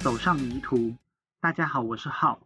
[0.00, 0.96] 走上迷途。
[1.40, 2.40] 大家好，我是浩。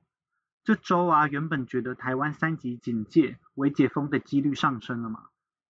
[0.65, 5.27] 这周啊，原本觉得台湾三级警戒、为解封的几率上升了嘛，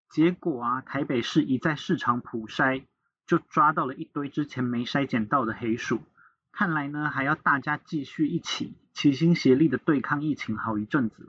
[0.09, 2.85] 结果啊，台北市一在市场普筛，
[3.27, 6.01] 就抓到了一堆之前没筛检到的黑鼠。
[6.53, 11.27] 看来呢，还要大家继续一起齐心协力的对抗疫情好一阵子。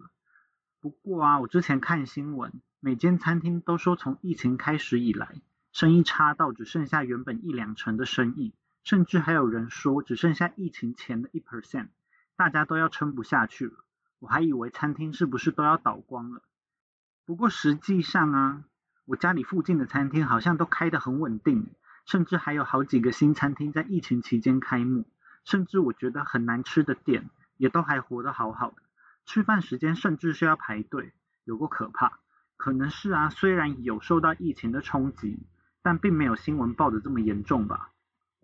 [0.80, 5.34] 不过啊，我之前看新闻，每间餐厅都说从疫情开始以来，
[5.72, 11.88] 生意差到只剩下原本一两成的生意，甚至还有人说只剩下疫情前的一 percent。
[12.36, 13.72] 大家都要撑不下去了，
[14.18, 16.42] 我还以为餐厅是不是都要倒光了？
[17.24, 18.64] 不过实际上啊，
[19.04, 21.70] 我家里附近的餐厅好像都开得很稳定，
[22.04, 25.06] 甚至还有好几个新餐厅在疫情期间开幕，
[25.44, 28.82] 甚至我觉得很难吃的店也都还活得好好的，
[29.24, 31.12] 吃饭时间甚至是要排队，
[31.44, 32.18] 有过可怕。
[32.56, 35.46] 可能是啊，虽然有受到疫情的冲击，
[35.82, 37.90] 但并没有新闻报的这么严重吧。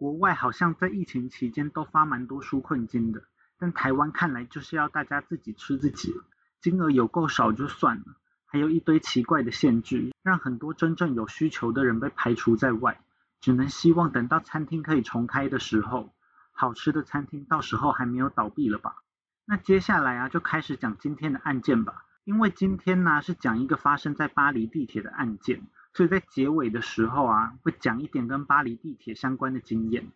[0.00, 3.22] 国外好像在疫情期间都发蛮多纾困金的。
[3.58, 6.24] 但台湾看来就是要大家自己吃自己了，
[6.62, 12.98] 金额有够少就算了，还有一堆奇怪的限制，让很多真正有需求的人被排除在外。
[13.42, 16.14] 只能希望等到餐厅可以重开的时候，
[16.52, 18.96] 好吃的餐厅到时候还没有倒闭了吧？
[19.44, 22.06] 那接下来啊，就开始讲今天的案件吧。
[22.24, 30.12] 因为今天呢是讲一个发生在巴黎地铁的案件，所以在结尾的时候啊，会讲一点跟巴黎地铁相关的经验。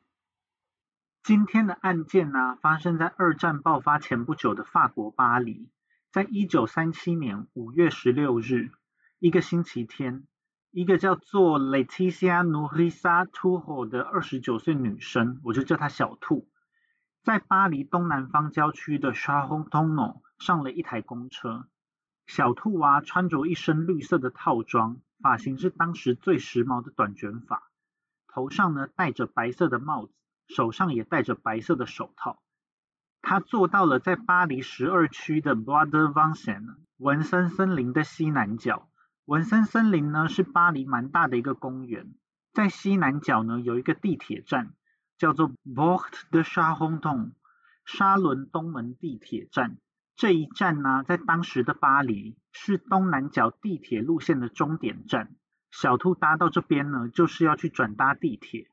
[1.23, 5.71] 今天的案件呢，发生在二战爆发前不久的法国巴黎。
[6.13, 8.71] 在一九三七年五月十六日，
[9.19, 10.29] 一个星期天，
[10.71, 16.49] 一个叫做 Leticia Nurisa Tuho 的二十九岁女生，我就叫她小兔，
[17.25, 21.67] 在巴黎东南方郊区的 c h a r o n t o n o 上了一台公车。
[22.27, 27.71] 小兔啊，穿着一身绿色的套装，发型是当时最时髦的短卷发，
[28.29, 30.13] 头上呢戴着白色的帽子。
[30.47, 32.43] 手上也戴着白色的手套，
[33.23, 38.91] 他坐到了在巴黎十二区的 Bois de Vincennes 文森森林的西南角。
[39.25, 42.13] 文森森林呢是巴黎蛮大的一个公园，
[42.53, 44.75] 在西南角呢有一个地铁站，
[45.17, 47.33] 叫做 Porte de Charenton
[47.87, 49.79] 沙伦东门地铁站。
[50.17, 55.35] 这一站呢在当时的巴黎是东南角地铁路线的终点站。
[55.71, 58.69] 小兔搭到这边呢就是要去转搭地铁。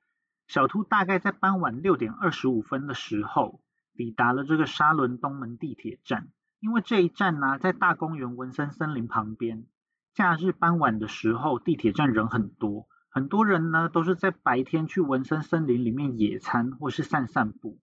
[0.47, 3.61] 小兔大概在傍晚六点二十五分的时候
[3.95, 6.27] 抵达了这个沙伦东门地铁站，
[6.59, 9.65] 因为这一站呢在大公园文森森林旁边。
[10.13, 17.79] 假日傍晚的时候，地铁站人很多，很多人呢都是在白天去文森森林里面野餐或是散散步。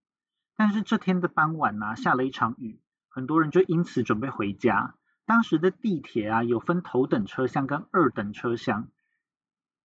[0.57, 2.81] 但是这天的傍晚呢下了一场雨，
[3.19, 4.95] 很多人就因此准备回家。
[5.27, 8.91] 当时的地铁啊有分头等车厢跟二等车厢。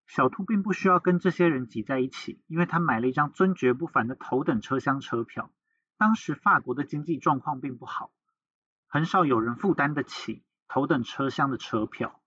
[0.06, 5.50] 小兔并不需要跟这些人挤在一起，因为他买了一张尊爵不凡的头等车厢车票。
[5.98, 8.12] 当时法国的经济状况并不好，
[8.88, 12.22] 很少有人负担得起头等车厢的车票。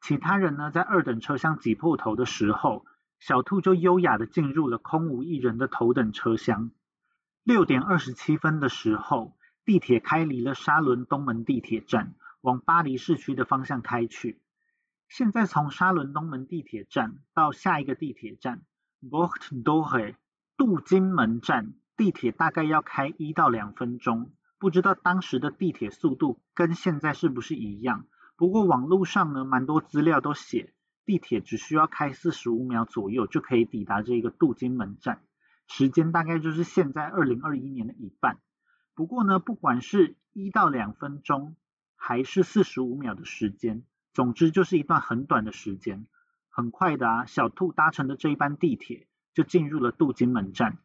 [0.00, 2.86] 其他人呢，在二等车厢挤破头的时候，
[3.18, 6.70] 小兔就优雅的进入了空无一人的头等车厢。
[7.42, 14.40] 六点二十七分的时候，地铁开离了沙伦东门地铁站，往巴黎市区的方向开去。
[15.08, 18.62] 现在从沙伦东门地铁站到下一个地铁站
[19.00, 20.16] b o r t d o r
[20.56, 24.32] 镀金门站，地铁大概要开一到两分钟。
[24.58, 28.06] 不知道当时的地铁速度跟现在是不是一样？
[28.36, 30.72] 不过网络上呢，蛮多资料都写，
[31.04, 35.22] 地铁只需要开四十五秒左右就可以抵达这个镀金门站，
[35.68, 38.38] 时间大概就是现在二零二一年的一半。
[38.94, 41.56] 不过呢，不管是一到两分钟，
[41.96, 43.84] 还是四十五秒的时间。
[44.12, 46.06] 总之就是一段很短的时间，
[46.50, 50.76] 很快的啊，小兔搭乘的这一班地铁就进入了镀金门站。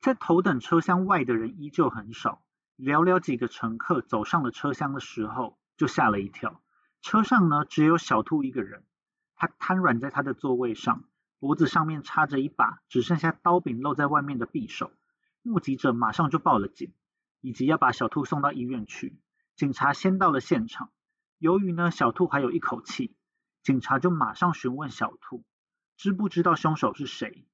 [0.00, 2.42] 在头等车厢外的人依旧很少，
[2.76, 6.60] 寥寥几个乘客走上了车厢的时候，就吓了一跳。
[7.00, 8.84] 车上呢只有小兔一个人，
[9.34, 11.04] 他瘫软在他的座位上，
[11.38, 14.92] 脖子上面插着一把只剩下刀柄露在外面的匕首。
[15.42, 16.92] 目击者马上就报了警，
[17.40, 19.18] 以及要把小兔送到医院去。
[19.56, 20.90] 警察先到了现场。
[21.38, 23.14] 由于呢，小兔还有一口气，
[23.62, 25.44] 警察就马上询问小兔，
[25.96, 27.44] 知不知道凶手是谁？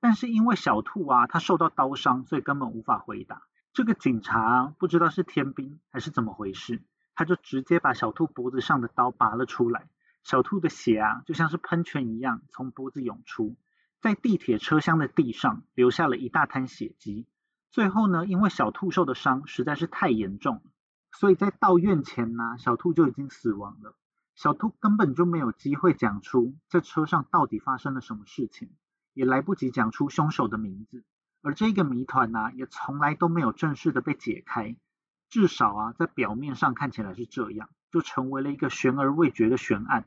[0.00, 3.42] 但是因为小兔啊，他受到刀伤，所以根本无法回答。
[3.72, 6.82] 这个警察不知道是天兵还是怎么回事，
[7.14, 9.88] 他就直接把小兔脖子上的刀拔了出来。
[10.22, 13.56] 小兔的血啊，就像是喷泉一样从脖子涌出，
[14.00, 17.26] 在地铁车厢的地上留下了一大滩血迹。
[17.70, 20.62] 最后呢，因为小兔受的伤实在是太严重。
[21.12, 23.96] 所以在到院前呢，小兔就已经死亡了。
[24.36, 28.70] 小兔根本就没有机会讲出在车上到底发生了什么事情，
[29.12, 31.04] 也来不及讲出凶手的名字。
[31.42, 34.76] 而这个谜团呢，也从来都没有正式的被解开，
[35.28, 40.06] 至少啊，在表面上看起来是这样，就成为了一个悬而未决的悬案。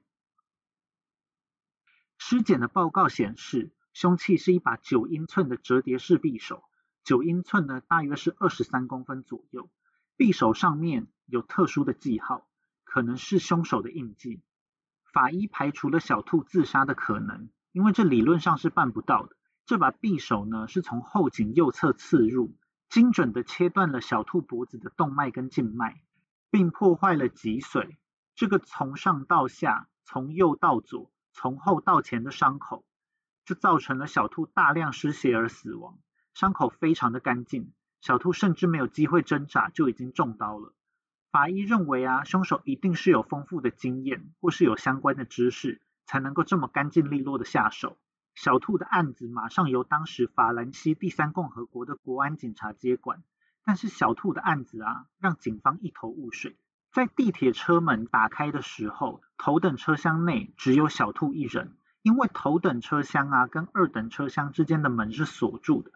[2.17, 6.63] 尸检的报告显示，凶器是一把九英寸的折叠式匕首，
[7.03, 9.69] 九英寸呢，大约是二十三公分左右。
[10.17, 12.47] 匕首上面有特殊的记号，
[12.83, 14.41] 可能是凶手的印记。
[15.11, 19.35] 法医排除了小兔自杀的可能，因为这理论上是办不到的。
[19.65, 22.55] 这把匕首呢，是从后颈右侧刺入，
[22.89, 26.01] 精准的切断了小兔脖子的动脉跟静脉，
[26.49, 27.97] 并破坏了脊髓。
[28.35, 32.85] 这个从上到下、从右到左、从后到前的伤口，
[33.45, 35.97] 就造成了小兔大量失血而死亡。
[36.33, 37.71] 伤口非常的干净。
[38.01, 40.73] 小兔甚至没有机会挣扎，就已经中刀了。
[41.31, 47.97] 法医认为啊，凶手一定是有丰富的经验，或是有相关的知识，才能够这么干净利落的下手。
[48.35, 53.23] 小兔的案子马上由当时法兰西第三共和国的国安警察接管，
[53.63, 56.57] 但是小兔的案子啊，让警方一头雾水。
[56.91, 65.91] 在地铁车门打开的时候，头等车厢内只有小兔一人，因为头等车厢啊跟二等车厢之间的门是锁住的。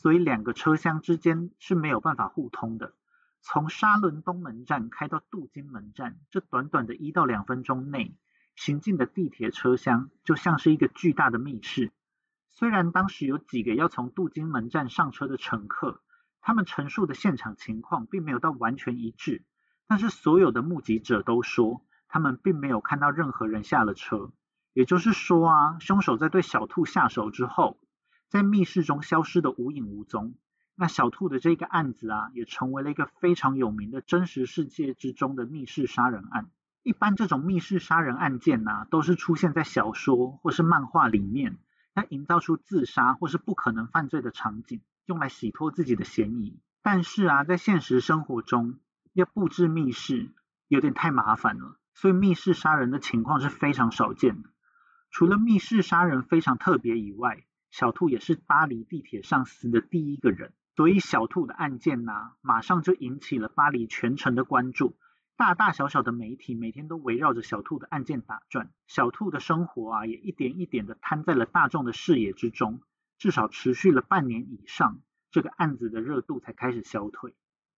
[0.00, 2.94] 所以两个车厢之间是没有办法互通的。
[3.42, 8.16] 从沙伦东门站开到镀金门站，这短短的一到两分钟内，
[8.56, 11.92] 行进的地铁车厢就像是一个巨大的密室。
[12.48, 16.00] 虽然当时有几个要从镀金门站上车的乘客，
[16.40, 19.44] 他们陈述的现场情况并没有到完全一致，
[19.86, 24.32] 但是所有的目击者都说，他们并没有看到任何人下了车。
[24.72, 27.78] 也就是说啊，凶手在对小兔下手之后。
[28.30, 30.34] 在密室中消失的无影无踪，
[30.76, 36.48] 那小兔的这个案子啊，也成为了一个非常有名的真实世界之中的密室杀人案。
[36.84, 41.58] 一般这种密室杀人案件呐，都是出现在小说或是漫画里面，
[41.92, 46.60] 要营造出自杀或是不可能犯罪的场景，用来洗脱自己的嫌疑。
[46.82, 48.78] 但是啊，在现实生活中，
[49.12, 50.30] 要布置密室
[50.68, 54.48] 有点太麻烦了，所以密室杀人的情况是非常少见的。
[55.10, 64.96] 除了密室杀人非常特别以外，小兔也是巴黎地铁上死的第一个人，所以小兔的案件呢，马上就引起了巴黎全城的关注。
[65.36, 72.82] 大大小小的媒体每天都围绕着小兔的案件打转，小兔的生活啊，也一点一点的摊在了大众的视野之中。
[73.16, 75.00] 至少持续了半年以上，
[75.30, 77.34] 这个案子的热度才开始消退。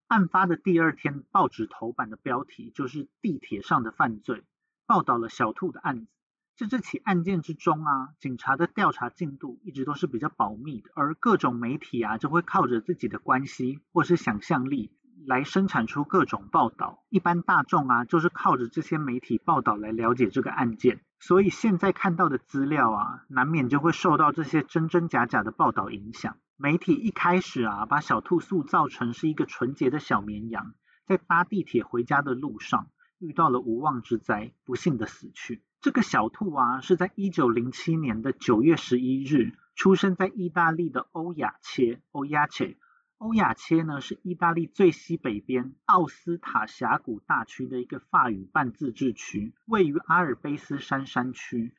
[0.07, 4.45] 案发的第二天，报纸头版的标题就是“地铁上的犯罪”，
[4.87, 6.13] 报道了小兔的案子。
[6.55, 14.93] 在这起案件之中啊，警察的调查进度一直都是比较保密的，而各种媒体啊就会靠着自己的关系或是想象力
[15.27, 17.03] 来生产出各种报道。
[17.09, 26.37] 一般大众啊就是靠着这些媒体报道来了解这个案件，所以现在看到的资料啊，难免就会受到这些真真假假的报道影响。
[26.59, 30.75] 媒体一开始啊，把小兔塑造成是一个纯洁的小绵羊，
[31.07, 32.89] 在搭地铁回家的路上
[33.19, 35.63] 遇到了无妄之灾，不幸的死去。
[35.83, 42.01] 这个小兔啊，是在一九零七年的九月十一日出生在意大利的欧亚切。
[42.13, 42.77] 欧亚切，
[43.19, 51.75] 欧亚切呢是意大利最西北边奥斯塔峡谷大区的一个法语半自治区，位于阿尔卑斯山山区。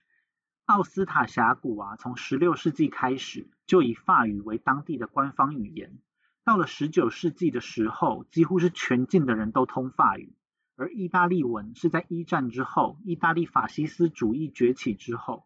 [0.66, 5.98] 奥斯塔峡谷啊，从十六世纪开始就以法语为当地的官方语言，
[6.44, 10.34] 到了十九世纪的时候，几乎是全境的人都通法语。
[10.76, 15.46] 而意大利文是在一战之后，意大利法西斯主义崛起之后，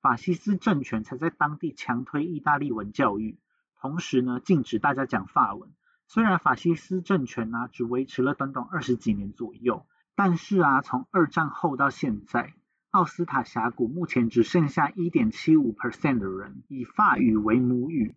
[0.00, 3.38] 法西斯政权才在当地强推意大利文教育，
[3.80, 5.70] 同时呢禁止大家讲法文。
[6.06, 12.52] 虽然法西斯政权呢只维持了短短二十几年左右，但是啊从二战后到现在，
[12.90, 18.16] 奥斯塔峡谷目前只剩下一点七五 percent 的人以法语为母语。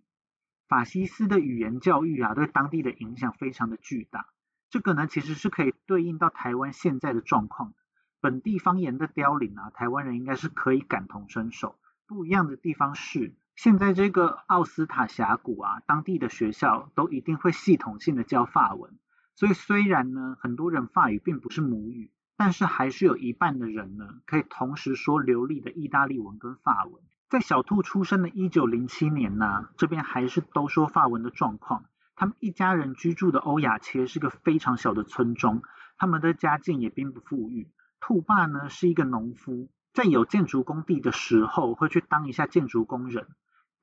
[0.68, 4.28] 法西斯的语言教育啊对当地的影响非常的巨大。
[4.70, 7.74] 这个呢，其实是可以对应到台湾现在的状况。
[8.20, 11.78] 本地方言的凋零啊，台湾人应该是可以感同身受。
[12.08, 18.98] 不一样的地方是，现在这个奥斯塔峡谷啊，当地的学校都一定会系统性的教法文。
[19.36, 27.04] 所以虽然呢，很多人法语并不是母语，但是还是有一半的人呢，可以同时说流利的意大利文跟法文。
[27.30, 31.86] 在小兔出生的一九零七年呢，这边还是都说法文的状况。
[32.20, 35.62] 他们一家人居住的欧亚切是个非常小的村庄，
[36.00, 37.70] 他们的家境也并不富裕。
[38.00, 43.28] 兔爸呢是一个农夫，在有建筑工地的时候会去当一下建筑工人。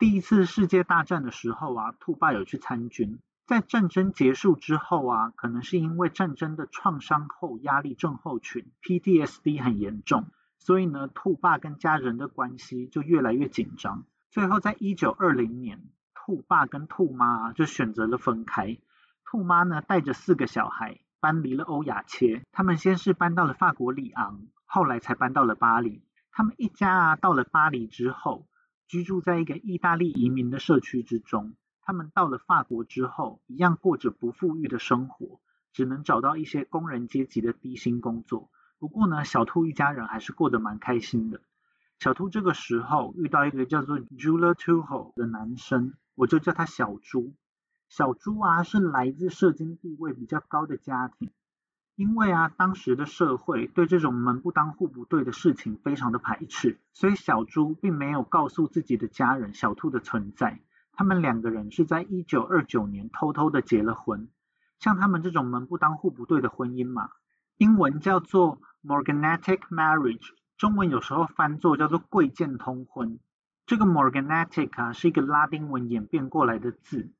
[0.01, 3.21] 第一次世界大战的时候啊，兔爸有去参军。
[3.47, 10.27] 在战争结束之后啊，可能是因为战争的创伤后压力症候群 （PTSD） 很严重，
[10.59, 14.03] 所以呢，兔爸跟家人的关系就越来越紧张。
[14.33, 15.81] 最后在一九二零年。
[16.27, 18.79] 兔爸跟兔妈就选择了分开。
[19.27, 26.03] 兔妈呢带着四个小孩搬离了欧亚切，他们先是搬到了法国里昂，后来才搬到了巴黎。
[26.33, 28.47] 他们一家啊到了巴黎之后，
[28.87, 31.55] 居住在一个意大利移民的社区之中。
[31.83, 35.41] 他们到了法国之后，一样过着不富裕的生活，
[35.75, 38.49] 只能找到一些工人阶级的低薪工作。
[38.79, 41.43] 不过呢，小兔一家人还是过得蛮开心的。
[41.99, 47.35] 小兔这个时候遇到一个叫做 Jules t u h o 的男生，我就叫他小猪。
[47.89, 51.31] 小猪啊，是来自社经地位比较高的家庭，
[51.95, 60.61] 因为啊，当时的社会对这种门不当户不对的事情非常的排斥，所以小猪并没有告诉自己的家人小兔的存在。
[60.93, 64.29] 他们两个人是在一九二九年偷偷的结了婚。
[64.81, 67.11] 像他们这种门不当户不对的婚姻嘛，
[67.59, 73.21] 英文叫做 morganatic marriage，中文有时候翻作叫做贵贱通婚。
[73.67, 77.13] 这个 morganatic 啊，是一个拉丁文演变过来的字。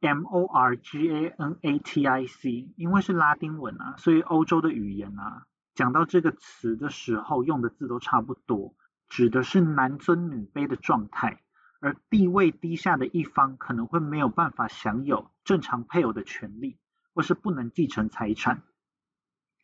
[0.00, 8.74] M O R G A N A T I C，因为是拉丁文啊，所以欧洲的语言啊，讲到这个词的时候用的字都差不多，
[9.08, 11.42] 指的是男尊女卑的状态，
[11.80, 16.76] 而地位低下的一方可能会没有办法享有正常配偶的权利，
[17.14, 18.62] 或是不能继承财产。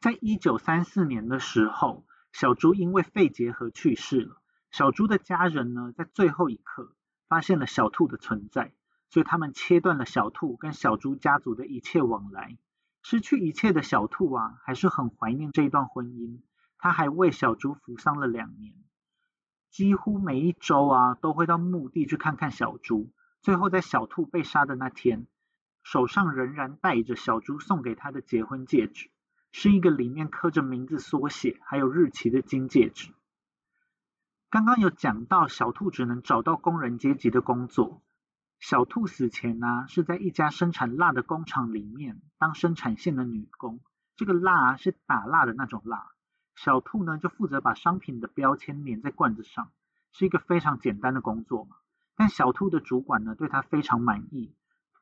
[0.01, 4.42] 在一九三四年的时候，小猪因为肺结核去世了。
[4.73, 6.97] 小猪的家人呢，在最后一刻
[7.29, 8.75] 发现了小兔的存在。
[9.11, 12.57] 所以他们切断了小兔跟小猪家族的一切往来。
[13.03, 16.41] 失去一切的小兔啊，还是很怀念这一段婚姻。
[16.79, 18.73] 他还为小猪服丧了两年，
[19.71, 23.13] 几乎每一周啊，都会到墓地去看看小猪。
[23.43, 25.27] 最后在小兔被杀的那天，
[25.83, 29.11] 手上仍然戴着小猪送给他的结婚戒指，
[29.51, 33.13] 是一个里面刻着名字缩写还有日期的金戒指。
[34.53, 38.03] 刚刚有讲到，小兔只能找到工人阶级的工作。
[38.61, 43.81] 小兔死前呢，是在一家生产蜡的工厂里面当生产线的女工。
[44.15, 46.09] 这个蜡是打蜡的那种蜡。
[46.55, 49.71] 小兔呢，就负责把商品的标签粘在罐子上，
[50.13, 51.67] 是一个非常简单的工作。
[52.15, 54.55] 但小兔的主管呢，对他非常满意，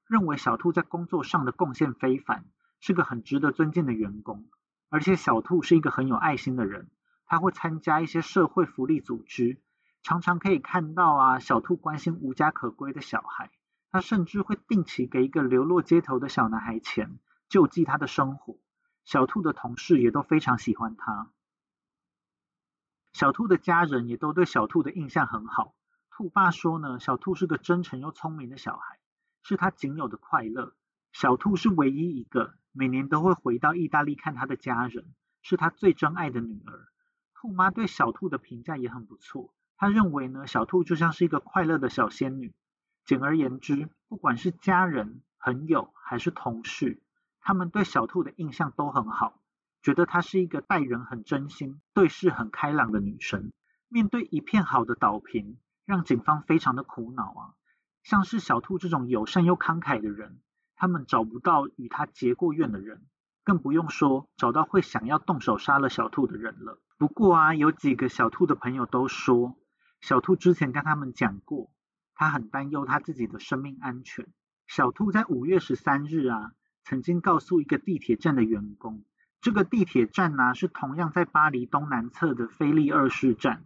[0.06, 2.44] 认为小兔在工作上的贡献非凡，
[2.78, 4.46] 是个很值得尊敬的员工。
[4.90, 6.88] 而且小兔是一个很有爱心的人，
[7.30, 9.62] 他会参加一些社会福利组织。
[10.02, 13.52] 常常可以看到啊，小兔关心无家可归的小孩，
[13.92, 18.58] 他甚至会定期给一个流落街头的小男孩钱，救济他的生活。
[19.04, 21.30] 小兔的同事也都非常喜欢他，
[23.12, 25.76] 小兔的家人也都对小兔的印象很好。
[26.10, 28.98] 兔爸说呢，小兔是个真诚又聪明的小孩，
[29.44, 30.74] 是他仅有的快乐。
[31.12, 36.88] 小兔是唯一一个每年都会回到意大利看他的家人，是他最珍爱的女儿。
[37.40, 39.54] 兔妈对小兔的评价也很不错。
[39.78, 42.52] 她认为呢，小兔就像是一个快乐的小仙女。
[43.06, 47.00] 简而言之，不管是家人、朋友还是同事，
[47.40, 49.40] 他们对小兔的印象都很好，
[49.80, 53.52] 觉得她是一个待人很真心、对事很开朗的女生。
[53.88, 55.56] 面对一片好的倒评，
[55.86, 57.54] 让警方非常的苦恼啊！
[58.02, 60.40] 像是小兔这种友善又慷慨的人，
[60.76, 63.00] 他们找不到与他结过怨的人，
[63.44, 66.78] 更不用说找到会想要动手杀了小兔的人了。
[67.00, 69.56] 不过啊，有几个小兔的朋友都说。
[70.02, 71.70] 小兔之前跟他们讲过，
[72.14, 74.26] 他很担忧他自己的生命安全。
[74.66, 76.52] 小兔在五月十三日啊，
[76.84, 79.02] 曾经告诉一个地铁站的员工，
[79.40, 83.64] 这个地铁站呢是同样在巴黎东南侧的菲利二世站，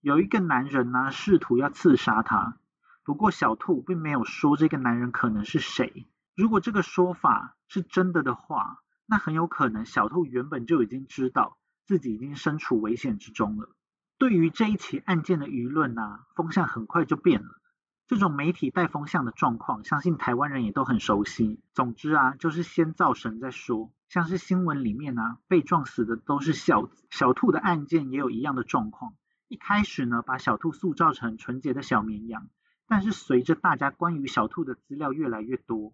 [0.00, 2.56] 有一个男人呢试图要刺杀他。
[3.04, 6.06] 不过小兔并没有说这个男人可能是谁。
[6.34, 11.58] 如果这个说法是真的的话，那很有可能小兔原本就已经知道
[11.90, 13.68] 自己已经身处危险之中了。
[14.16, 17.60] 对于这一起案件的舆论啊，风向很快就变了。
[18.06, 21.58] 这种媒体带风向的状况，相信台湾人也都很熟悉。
[21.74, 23.90] 总之啊，就是先造神再说。
[24.08, 26.88] 像是新闻里面啊，被撞死的都是小。
[27.10, 29.14] 小兔的案件也有一样的状况。
[29.48, 32.46] 一开始呢，把小兔塑造成纯洁的小绵羊，
[32.86, 35.92] 但是随着大家关于小兔的资料越来越多，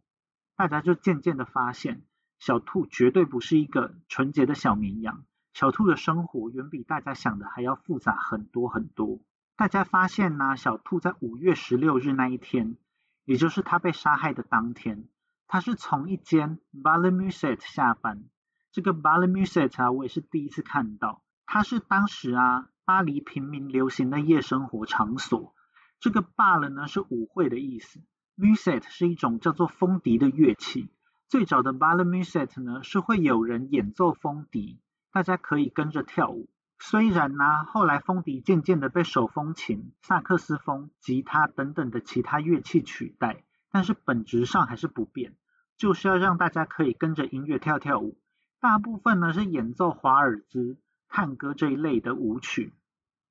[0.57, 2.03] 大家就渐渐的发现，
[2.39, 5.25] 小兔绝对不是一个纯洁的小绵羊。
[5.57, 9.21] 小兔的生活远比大家想的还要复杂很多很多。
[9.57, 12.77] 大家发现呢，小兔在五月十六日那一天，
[13.25, 15.09] 也就是他被杀害的当天，
[15.47, 18.25] 他是从一间 b a l e m u s e t 下班。
[18.71, 21.23] 这个 b a l e m u s e t 啊，我也是第一次看到。
[21.47, 25.55] 它是当时啊巴黎平民流行的夜生活场所。
[26.01, 28.03] 这个 bal 呢是舞会的意思
[28.37, 30.91] ，muset 是一种叫做风笛的乐器。
[31.29, 34.79] 最早的 b a l e m u s e t 呢是会有人演奏风笛。
[35.17, 36.47] 大家可以跟着跳舞。
[36.79, 45.35] 虽然呢，后来风笛渐渐的被手风琴、萨克斯风、吉他等等的其他乐器取代，但是本质上还是不变，
[45.79, 48.19] 就是要让大家可以跟着音乐跳跳舞。
[48.61, 50.77] 大部分呢是演奏华尔兹、
[51.09, 52.75] 探戈这一类的舞曲。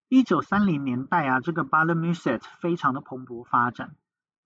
[0.10, 3.96] 一九三零年代啊，这个 Ballet Musette 非常的蓬勃发展。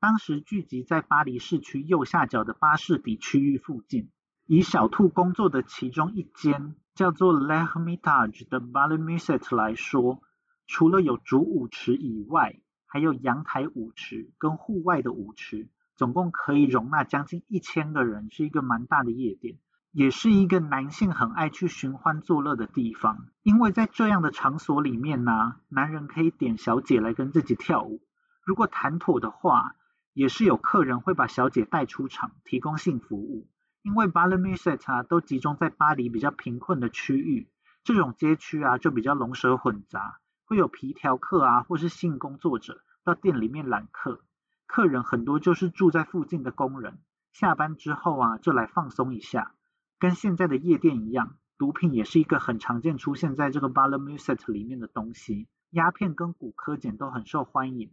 [0.02, 4.10] 当时聚集在巴黎市区右下角的巴士底区域附近。
[4.46, 10.22] 以小兔工作的其中一间叫做 L'Hermitage 的 b a l m u s e t 来说，
[10.68, 19.60] 除了有主舞池以外，还有阳台舞池跟户外的舞池，总共可以容纳将近一千个人，是一个蛮大的夜店。
[19.94, 28.02] 也是一个男性很爱去寻欢作乐的地方，因为在这样的场所里面呢，男人可以点小姐来跟自己跳舞。
[28.44, 29.74] 如果谈妥的话，
[30.12, 33.48] 也是有客人会把小姐带出场，提供性服务。
[33.82, 37.50] 因为 Ballet Musette 啊都集中在巴黎比较贫困的区域，
[37.84, 44.22] 这种街区啊就比较龙蛇混杂，会有皮条客啊或是性工作者到店里面揽客。
[44.68, 47.00] 客人很多就是住在附近的工人，
[47.32, 49.54] 下班之后啊就来放松一下。
[49.98, 55.48] 跟现在的夜店一样，毒品也是一个很常见出现在这个 Ballet Musette 里面的东西。
[55.72, 57.92] 鸦片跟古柯碱都很受欢迎。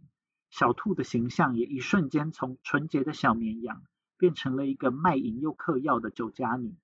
[0.49, 3.81] 小兔的形象也一瞬间从纯洁的小绵羊
[4.17, 6.75] 变成了一个卖淫又嗑药的酒家女。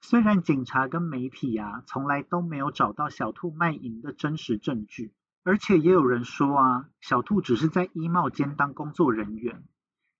[0.00, 5.12] 虽然警察跟媒体啊从来都没有找到小兔卖淫的真实证据，
[5.42, 9.64] 而且也有人说啊，小兔只是在衣帽间当工作人员。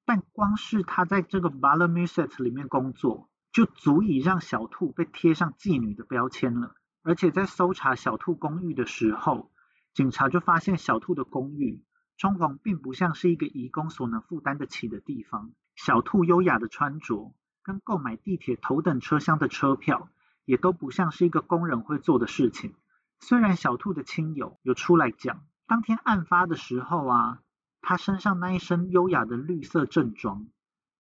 [0.05, 3.29] 但光是他在这个 Baller Muset 里面工作。
[3.53, 6.75] 就足以让小兔被贴上妓女的标签了。
[7.03, 9.51] 而且在搜查小兔公寓的时候，
[9.95, 11.83] 警察就发现小兔的公寓
[12.19, 15.53] 装潢并不像是一个移工所能负担得起的地方。
[15.77, 20.09] 小兔优雅的穿着跟购买地铁头等车厢的车票，
[20.45, 22.75] 也都不像是一个工人会做的事情。
[23.21, 27.43] 虽然小兔的亲友有出来讲，当天案发的时候啊，
[27.81, 30.49] 他身上那一身优雅的绿色正装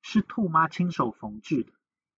[0.02, 1.72] 是兔妈亲手缝制的。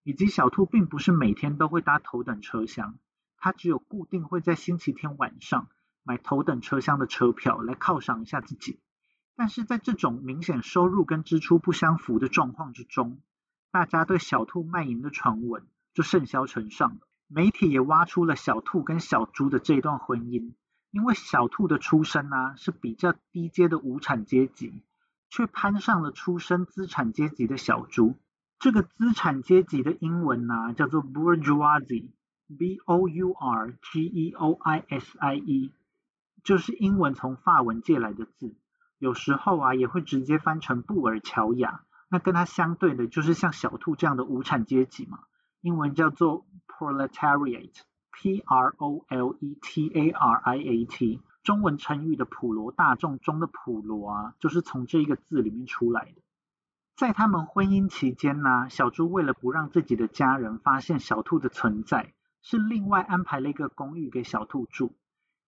[0.05, 2.99] 以及小兔并不是每天都会搭头等车厢，
[3.37, 5.69] 他只有固定会在星期天晚上
[6.03, 8.81] 买头等车厢的车票来犒赏一下自己。
[9.39, 13.21] 但是在这种明显收入跟支出不相符的状况之中，
[13.71, 16.99] 大家对小兔卖淫的传闻就甚嚣尘上了。
[17.29, 20.55] 媒体也挖出了小兔跟小猪的这段婚姻，
[20.91, 24.83] 因为小兔的出身呢是比较低阶的无产阶级，
[25.31, 28.17] 却攀上了出身资产阶级的小猪。
[28.59, 35.71] 这个资产阶级的英文呢，叫做 bourgeoisie，b o u r g e o i s i e，
[36.43, 38.57] 就是英文从法文借来的字，
[38.99, 41.83] 有时候啊也会直接翻成布尔乔亚。
[42.11, 45.21] 那跟它相对的就是像小兔这样的无产阶级嘛，
[45.61, 56.23] 英文叫做 proletariat，p r o l e t a r i a t，中文成语的普罗大众中的普罗啊，就是从这一个字里面出来的。
[56.97, 64.97] 在他们婚姻期间呢，小猪为了不让自己的家人发现小兔的存在，是另外安排了一个公寓给小兔住。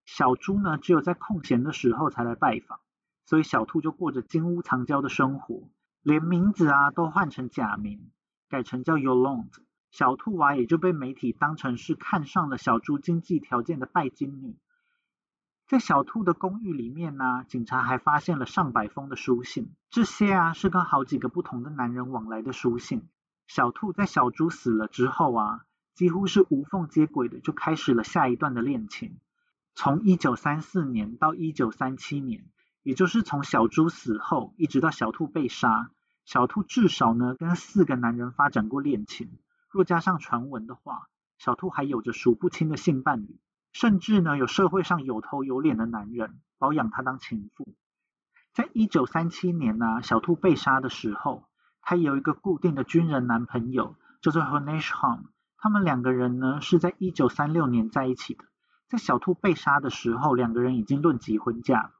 [0.04, 2.80] 小猪呢，只有在空闲的时候才来拜访，
[3.30, 5.68] 所以小兔就过着金屋藏娇的生活，
[6.02, 8.10] 连名字啊都换成假名，
[8.48, 9.62] 改成叫 Yolande。
[9.92, 14.56] 小兔啊也就被媒体当成是看上了小猪经济条件的拜金女。
[15.68, 23.08] 在小兔的公寓里面呢，警察还发现了上百封的书信，这些啊是跟好几个不同的男人往来的书信。
[23.46, 25.60] 小兔在小猪死了之后啊，
[25.94, 29.20] 几乎是无缝接轨的，就开始了下一段的恋情。
[29.76, 32.44] 从一九三四年到一九三七年，
[32.82, 35.90] 也就是从小猪死后一直到小兔被杀，
[36.24, 39.38] 小兔至少呢跟四个男人发展过恋情。
[39.68, 43.38] 若加上传闻的话，小兔还有着数不清的性伴侣。
[43.72, 47.72] 甚至呢，有社会上有头有脸的男人包养她当情妇。
[48.52, 51.44] 在一九三七年呢，小兔被杀的时候，
[51.82, 55.26] 她有一个固定的军人男朋友，叫做 Honish Hom。
[55.56, 58.44] 他们两个人呢是在一九三六年在一起的。
[58.88, 61.92] 在小兔被杀的时候，两个人已经论及婚嫁了。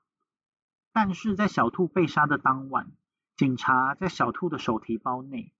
[0.93, 2.91] 但是在小兔被杀的当晚，
[3.37, 5.53] 警察在小兔的手提包内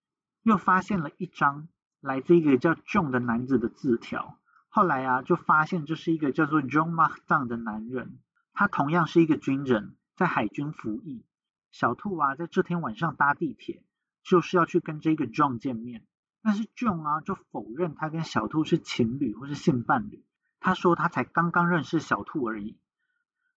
[0.43, 1.69] 又发现了一张
[2.01, 4.39] 来自一个叫 John 的男子的字条。
[4.69, 8.19] 后来啊，就发现这是一个叫做 John m a r k d o w n 的男人，
[8.53, 11.25] 他同样是一个军人，在海军服役。
[11.73, 13.83] 小兔啊，在这天晚上搭地铁，
[14.23, 16.05] 就是要去跟这个 John 见面。
[16.43, 20.25] 但是 John 啊，就否认他跟小兔是情侣或是性伴侣，
[20.59, 22.79] 他说他才刚刚认识小兔而已。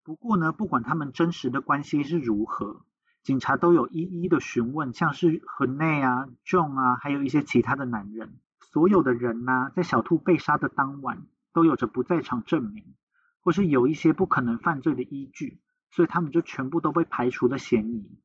[0.04, 2.86] 不过呢，不管他们真实的关系是如何，
[3.24, 8.38] 警察都有一一的询问，像是 h e n e 啊、John 啊，还有一些其他的男人。
[8.60, 12.96] 所有的人呢，在小兔被杀的当晚，都有着不在场证明，
[13.40, 18.20] 或是有一些不可能犯罪的依据，所以他们就全部都被排除了嫌疑。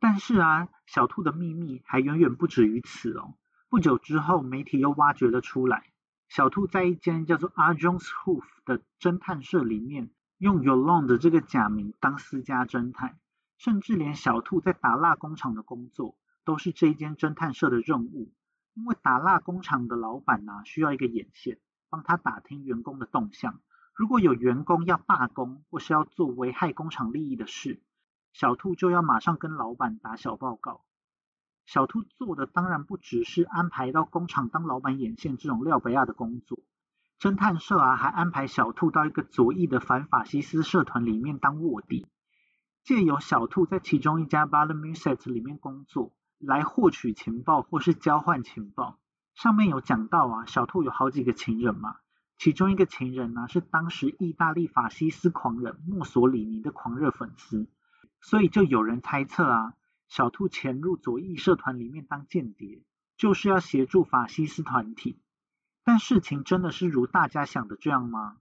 [0.00, 3.34] 但是啊，小兔的秘密还远远不止于此哦。
[3.68, 5.92] 不久之后，媒体又挖掘了出来，
[6.28, 10.10] 小兔在一间叫做 a Jones Hoof 的侦探社里面，
[10.42, 13.16] 用 Yolong 的这个假名当私家侦探，
[13.58, 18.32] 甚至连小兔在打蜡工厂的工作，都是这一间侦探社的任务。
[18.74, 23.60] 因为打蜡工厂的老板呐，需要一个眼线，帮他打听员工的动向。
[23.94, 27.80] 如果有员工要罢工，或是要做危害工厂利益的事，
[28.32, 30.82] 小兔就要马上跟老板打小报告。
[31.66, 36.58] 小兔做的当然不只是安排到工厂当老板眼线这种廖北亚的工作，
[37.22, 42.08] 侦探社啊还安排小兔到一个左翼的反法西斯社团里面当卧底，
[42.82, 48.98] 借由小兔在其中一家 b a l a m u s e t 里面工作，来获取情报或是交换情报。
[49.36, 51.94] 上面有讲到啊，小兔有好几个情人嘛，
[52.38, 57.68] 其中一个情人呢是当时意大利法西斯狂人墨索里尼的狂热粉丝，
[58.20, 59.74] 所以就有人猜测啊。
[60.08, 62.82] 小兔潜入左翼社团里面当间谍，
[63.16, 65.20] 就是要协助法西斯团体。
[65.84, 68.36] 但事情真的是如大家想的这样吗？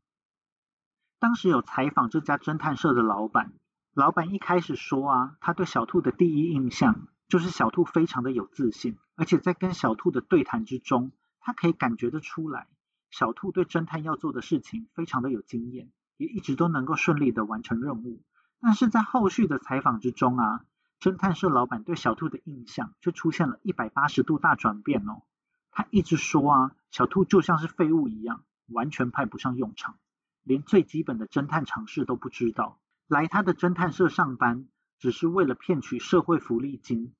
[1.20, 3.54] 当时有采访这家侦探社的老板，
[3.94, 12.68] 老板一开始说啊，他对小兔的第一印象就是小兔非常的有自信，而且在跟小兔的对谈之中，他可以感觉得出来，
[13.10, 18.24] 小兔对侦探要做的事情非常的有经验，也一直都能够顺利的完成任务。
[18.60, 20.66] 但是在后续的采访之中啊，
[21.00, 25.24] 侦探社老板对小兔的印象却出现了一百八十度大转变哦。
[25.72, 29.98] 他一直说啊，小兔就像是废物一样，完全派不上用场，
[30.44, 32.80] 连最基本的侦探常识都不知道。
[33.08, 34.68] 来他的侦探社上班，
[35.00, 37.14] 只是为了骗取社会福利金。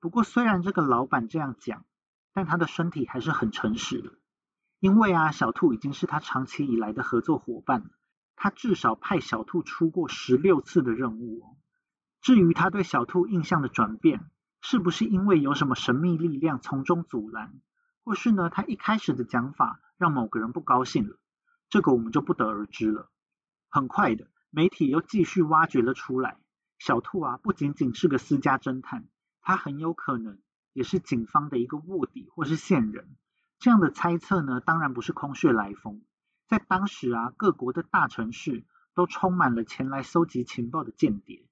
[0.00, 1.84] 不过虽然这个老板这样讲，
[2.32, 4.12] 但他的身体还是很诚实的，
[4.80, 7.90] 因为啊，小兔已经是他长期以来的合作伙伴，
[8.34, 11.56] 他至少派小兔出过十六次的任务。
[12.20, 17.60] 至于他对小兔印象的转变，是不是因为有什么神秘力量从中阻拦，
[18.04, 21.18] 或是呢他一开始的讲法让某个人不高兴了？
[21.68, 23.08] 这个我们就不得而知了。
[23.68, 26.36] 很快的，媒体又继续挖掘了出来，
[26.78, 29.06] 小兔啊不仅仅是个私家侦探，
[29.40, 30.38] 他很有可能
[30.72, 33.16] 也是警方的一个卧底或是线人。
[33.58, 36.02] 这样的猜测呢，当然不是空穴来风，
[36.48, 41.46] 在当时啊各国的大城市都充满了前来搜集情报的间谍。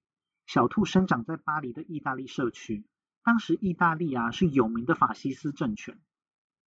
[0.46, 2.84] 小兔生长在巴黎的意大利社区，
[3.22, 6.00] 当时意大利啊是有名的法西斯政权。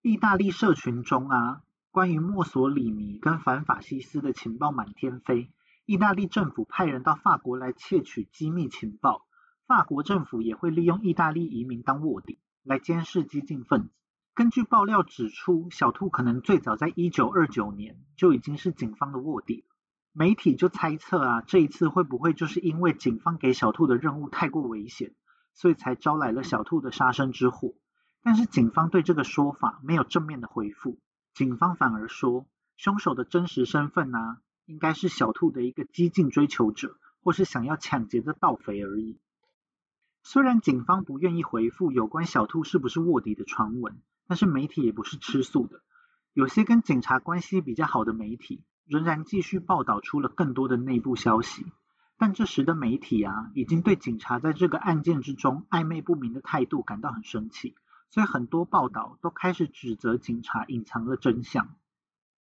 [0.05, 1.63] 意大利社群中啊，
[1.93, 5.53] 关于墨索里尼跟反法西斯的情报满天飞。
[5.87, 9.25] 意大利政府派人到法国来窃取机密情报，
[9.69, 13.91] 法国政府也会利用意大利移民当卧底来监视激进分子。
[14.35, 19.65] 根据爆料指出，小兔可能最早在一九二九年就已经是警方的卧底。
[20.13, 25.15] 媒体就猜测啊，这一次会不会就是因为警方给小兔的任务太过危险，
[25.55, 27.75] 所以才招来了小兔的杀身之祸？
[28.23, 30.99] 但是警方对这个说法没有正面的回复，
[31.35, 39.19] 警方反而说，凶手的真实身份呢，应该是小兔的一个激进追求者，或是想要抢劫的盗匪而已。
[40.23, 45.81] 虽然警方不愿意回复有关小兔是不是卧底的传闻，但是媒体也不是吃素的，
[46.33, 48.63] 有些跟警察关系比较好的媒体。
[48.85, 51.65] 仍然继续报道出了更多的内部消息，
[52.19, 57.77] 但这时的媒体啊，已经对警察在这个案件之中暧昧不明的态度感到很生气，
[58.13, 61.75] 所以很多报道都开始指责警察隐藏了真相。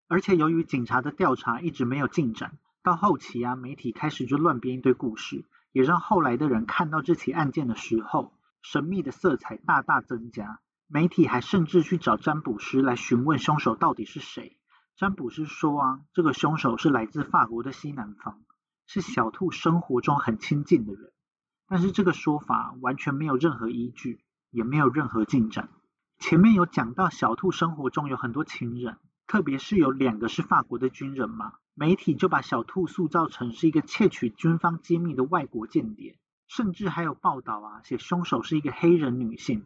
[0.08, 10.60] 而且由于警察的调查一直没有进展，到后期啊，媒体开始就乱编一堆故事，也让后来的人看到这起案件的时候，神秘的色彩大大增加。
[10.88, 14.58] 媒体还甚至去找占卜师来询问凶手到底是谁。
[14.98, 18.42] 占卜师说啊，这个凶手是来自法国的西南方，
[18.88, 21.14] 是小兔生活中很亲近的人。
[21.66, 24.20] 但是这个说法完全没有任何依据，
[24.52, 25.70] 也没有任何进展。
[26.20, 39.66] 前面有讲到小兔生活中有很多情人，特别是有两个是法国的军人嘛，媒体就把小兔塑造成是一个窃取军方机密的外国间谍，甚至还有报道啊，写凶手是一个黑人女性，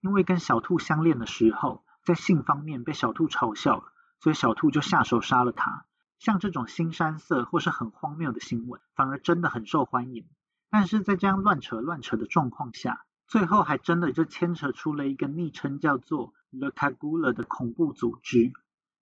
[0.00, 3.92] 因为跟小兔相恋的时候，在性方面被小兔嘲笑了。
[4.22, 5.86] 所以小兔就下手杀了他。
[6.18, 10.26] 像这种新山色或是很荒谬的新闻，反而真的很受欢迎。
[10.68, 18.52] 但是在这样乱扯乱扯的状况下，最后还真的就牵扯出了一个昵称叫做 Le Cagula 的恐怖组织。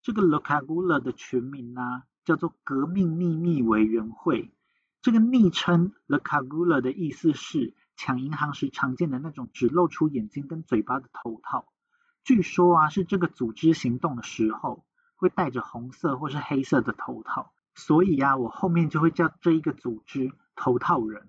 [0.03, 4.53] 这个 Le Cagula 的全名呢，叫做革命秘密委员会。
[5.01, 11.67] 这个昵称 Le Cagula 的意思是抢银行时常见的那种只露出眼睛跟嘴巴的头套。
[12.23, 14.85] 据说啊，是这个组织行动的时候。
[15.21, 21.27] 会戴着红色或是黑色的头套，所以啊，我后面就会叫这一个组织“头套人”。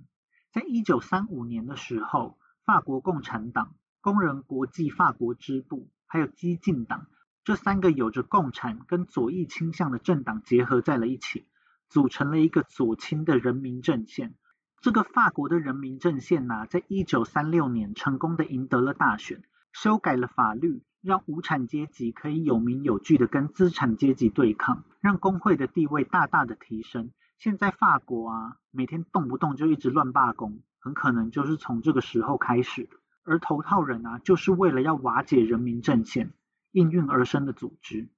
[0.54, 2.38] 在一九三五年的时候，
[2.70, 7.08] 法国共产党、工人国际法国支部，还有激进党
[7.44, 11.48] 这三个有着共产跟左翼倾向的政党结合在了一起，
[11.90, 14.36] 组成了一个左倾的人民阵线。
[14.82, 19.42] 这个法国的人民阵线呐，在一九三六年成功的赢得了大选，
[19.74, 27.10] 修改了法律，让无产阶级可以有名有据的跟资产阶级对抗，让工会的地位大大的提升。
[27.40, 30.60] 现在法国啊，每天动不动就一直乱罢工。
[30.80, 36.32] 很可能就是从这个时候开始的，而头套人啊，就是为了要瓦解人民阵线
[36.72, 38.10] 应运而生的组织。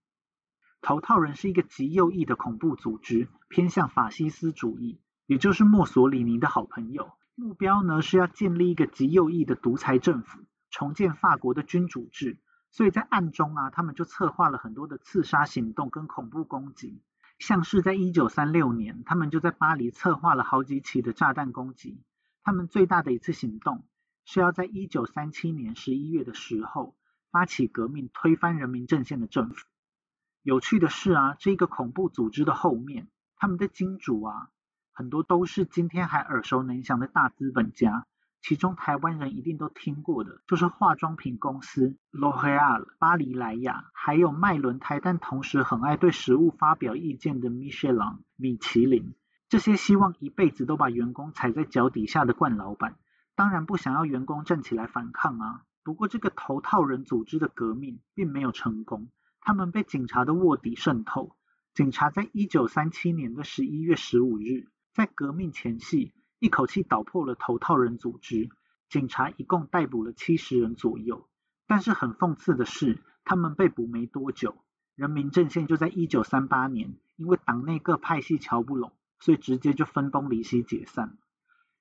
[0.82, 7.12] 头套人是一个极右翼的恐怖组织，偏向法西斯主义，也就是墨索里尼的好朋友。
[7.36, 12.38] 目标呢是要建立一个极右翼的独裁政府，重建法国的君主制。
[12.71, 17.02] 所以在暗中啊，他们就策划了很多的刺杀行动跟恐怖攻击，
[17.38, 22.02] 像是在一九三六年，他们就在巴黎策划了好几起的炸弹攻击。
[22.43, 23.84] 他们最大的一次行动
[24.25, 26.95] 是要在一九三七年十一月的时候
[27.32, 29.67] 发起革命，推翻人民阵线的政府。
[30.41, 34.49] 有趣的是啊，这个恐怖组织的后面，他们的金主啊，
[34.91, 38.08] 很多都是今天还耳熟能详的大资本家。
[38.41, 49.13] 其中台湾人一定都听过的，就是化妆品公司 L'Oréal、巴黎莱雅，还有卖轮胎但同时很爱对食物发表意见的 Michelin 米其林。
[49.52, 52.96] 这些希望一辈子都把员工踩在脚底下的惯老板，
[53.36, 55.66] 当然不想要员工站起来反抗啊。
[55.84, 59.10] 不过这个头套人组织的革命并没有成功，
[59.42, 61.36] 他们被警察的卧底渗透。
[61.74, 68.50] 警察在一九三七年的十一月十五日，在革命前夕，一口气捣破了头套人组织。
[68.88, 71.28] 警察一共逮捕了七十人左右，
[71.68, 74.56] 但是很讽刺的是，他们被捕没多久，
[74.96, 78.94] 人民阵线就在一九三八年，因为党内各派系瞧不拢。
[79.21, 81.17] 所以直接就分崩离析解散。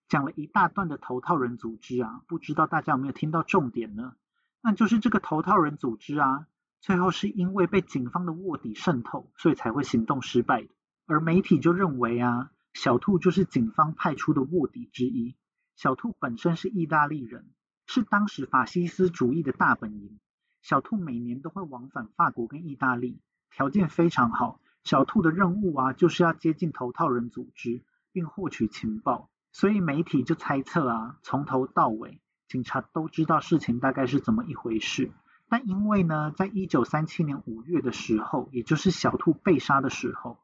[0.08, 4.14] 讲了一大段的头套人组织啊，不知道大家有没有听到重点呢？
[4.62, 6.46] 那就是这个头套人组织啊，
[6.80, 10.68] 最后是因为被警方的卧底渗透，所以才会行动失败的。
[11.06, 15.34] 而媒体就认为啊，小兔就是警方派出的卧底之一。
[15.76, 17.48] 小兔本身是意大利人，
[17.86, 20.18] 是当时法西斯主义的大本营。
[20.60, 24.60] 小兔每年都会往返法国跟意大利，条件非常好。
[24.82, 29.28] 小兔的任务啊，就是要接近头套人组织，并获取情报。
[29.52, 35.10] 所以媒体就猜测啊，从头到尾，警察都知道事情大概是怎么一回事。
[35.48, 40.38] 但因为呢，在一九三七年五月的时候，也就是小兔被杀的时候，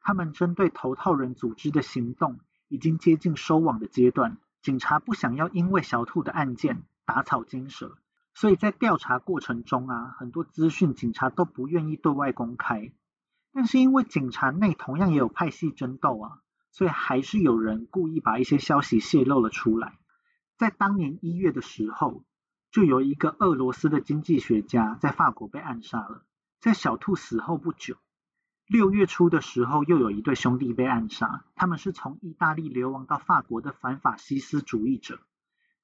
[0.00, 4.38] 他们针对头套人组织的行动已经接近收网的阶段。
[4.62, 7.98] 警察不想要因为小兔的案件打草惊蛇，
[8.34, 12.90] 所以在调查过程中啊，很多资讯警察都不愿意对外公开。
[13.56, 16.42] 但是因为警察内同样也有派系争斗啊，
[16.72, 19.96] 所以还是有人故意把一些消息泄露了出来。
[20.58, 22.22] 在当年一月的时候，
[22.70, 26.22] 就有一个俄罗斯的经济学家在法国被暗杀了。
[26.60, 27.96] 在小兔死后不久，
[28.66, 35.18] 六月初的时候又有一对兄弟被暗杀，他们是从意大利流亡到法国的反法西斯主义者。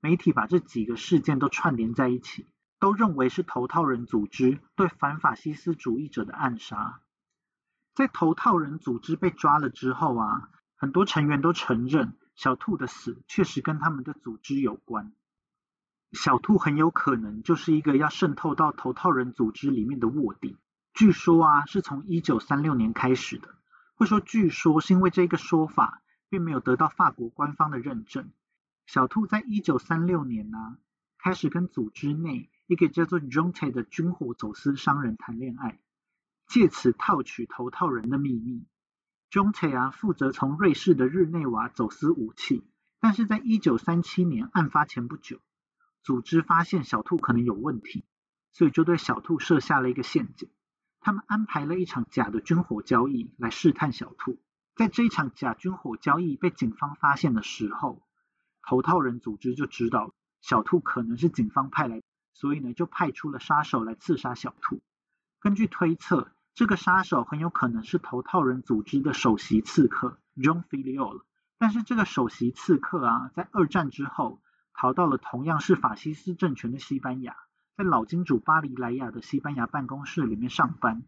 [0.01, 2.45] 媒体把这几个事件都串联在一起，
[2.79, 7.01] 都认为是头套人组织对反法西斯主义者的暗杀。
[7.95, 15.13] 在头套人组织被抓了之后啊，很多成员都承认小兔的死确实跟他们的组织有关。
[16.13, 20.57] 小兔很有可能就是一个要渗透到头套人组织里面的卧底。
[20.95, 23.49] 据说啊，是从一九三六年开始的。
[23.95, 28.31] 会说据说是因为这个说法并没有得到法国官方的认证。
[28.87, 30.77] 小兔在一九三六年呢，
[31.19, 35.79] 开始跟组织内一个叫做 Jonte 的军火走私商人谈恋爱。
[36.53, 38.67] 借此套取头套人的秘密。
[39.31, 42.63] 中铁啊负责从瑞士的日内瓦走私武器，
[43.01, 45.41] 但是在一九三七年案发前不久，
[46.03, 48.05] 组织发现小兔可能有问题，
[48.53, 50.51] 所以就对小兔设下了一个陷阱。
[51.01, 54.39] 他们安排了一场假的军火交易来试探小兔。
[54.77, 58.03] 在这一场假军火交易被警方发现的时候，
[58.63, 60.13] 头套人组织就知道
[60.43, 62.03] 小兔可能是警方派来，
[62.35, 64.83] 所以呢就派出了杀手来刺杀小兔。
[65.41, 66.31] 根据推测。
[66.55, 71.23] 这个杀手很有可能是头套人组织的首席刺客 John Filiol，
[71.59, 74.43] 但是这个首席刺客啊，在二战之后
[74.75, 77.37] 逃到了同样是法西斯政权的西班牙，
[77.75, 81.03] 在老金主巴黎莱雅的西班牙办公室里面上班。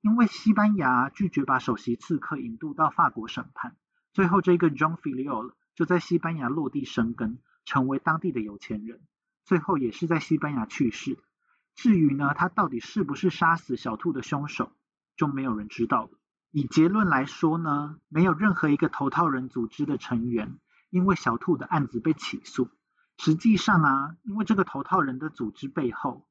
[0.00, 3.74] 因为西班牙拒绝把首席刺客引渡到法国审判，
[4.12, 9.00] 最后这个 John Filiol 就在西班牙落地生根，成为当地的有钱人，
[9.44, 11.18] 最后也是在西班牙去世。
[11.78, 14.72] 至于呢，他到底是不是杀死小兔的凶手，
[15.16, 16.10] 就没有人知道了。
[16.50, 20.58] 以结论来说呢，没有任何一个头套人组织的成员
[20.90, 22.68] 因为小兔的案子被起诉。
[23.16, 26.26] 实际上啊，因为这个头套人的组织背后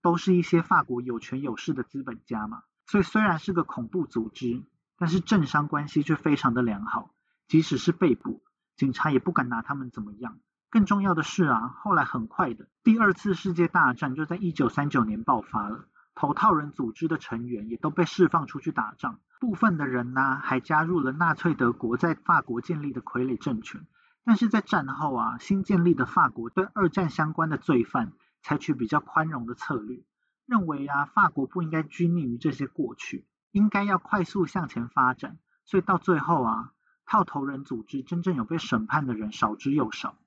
[0.00, 4.62] 都是一些法国有权有势的资本家嘛，所以虽然是个恐怖组织，
[4.96, 7.14] 但是政商关系却非常的良好。
[7.48, 8.42] 即使是被捕，
[8.78, 10.38] 警察也不敢拿他们怎么样。
[10.76, 15.86] 更重要的是啊，后来很快的，第二次世界大战就在一九三九年爆发了。
[16.14, 23.86] 头套人组织的成员也都被释放出去打仗，部分的人呢还加入了纳粹德国在法国建立的傀儡政权。
[24.22, 28.12] 但是在战后啊，新建立的法国对二战相关的罪犯
[28.42, 30.04] 采取比较宽容的策略，
[30.44, 35.38] 认为啊法国不应该拘泥于这些过去，应该要快速向前发展。
[35.64, 36.72] 所以到最后啊，
[37.06, 40.18] 套头人组织真正有被审判的人少之又少。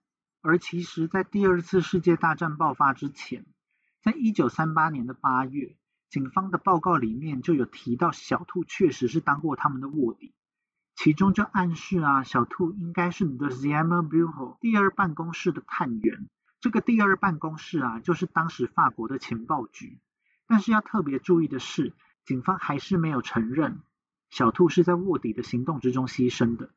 [0.41, 3.45] 而其实，在第二次世界大战爆发之前，
[4.02, 5.75] 在一九三八年的八月，
[6.10, 10.34] 警方的报告里面就有提到小兔确实是当过他们的卧底。
[10.95, 16.30] 其中就暗示啊，小兔应该是 The Zimmer Bureau 第二办公室的探员。
[16.62, 19.99] 这个第二办公室啊，就是当时法国的情报局。
[20.47, 21.93] 但是要特别注意的是，
[22.25, 23.82] 警方还是没有承认
[24.30, 26.69] 小兔是在卧底的行动之中牺牲的。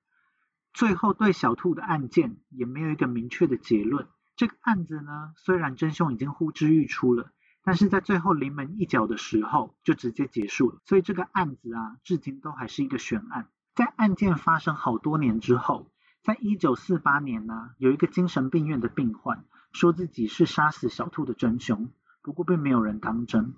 [0.72, 4.08] 最后对小兔的案件也没有一个明确的结论。
[4.36, 7.30] 这个案子呢，虽然真凶已经呼之欲出了，
[7.62, 10.80] 但是在最后临门一脚的时候就直接结束了。
[10.84, 13.48] 所以这个案子啊，至今都还是一个悬案。
[13.74, 15.90] 在案件发生好多年之后，
[16.22, 21.90] 在一九四八年呢，有一个精神病院的病患说自己是杀死小兔的真凶，
[22.22, 23.54] 不过并没有人当真。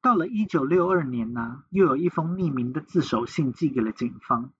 [0.00, 4.52] 到了一九六二年呢，又有一封匿名的自首信寄给了警方，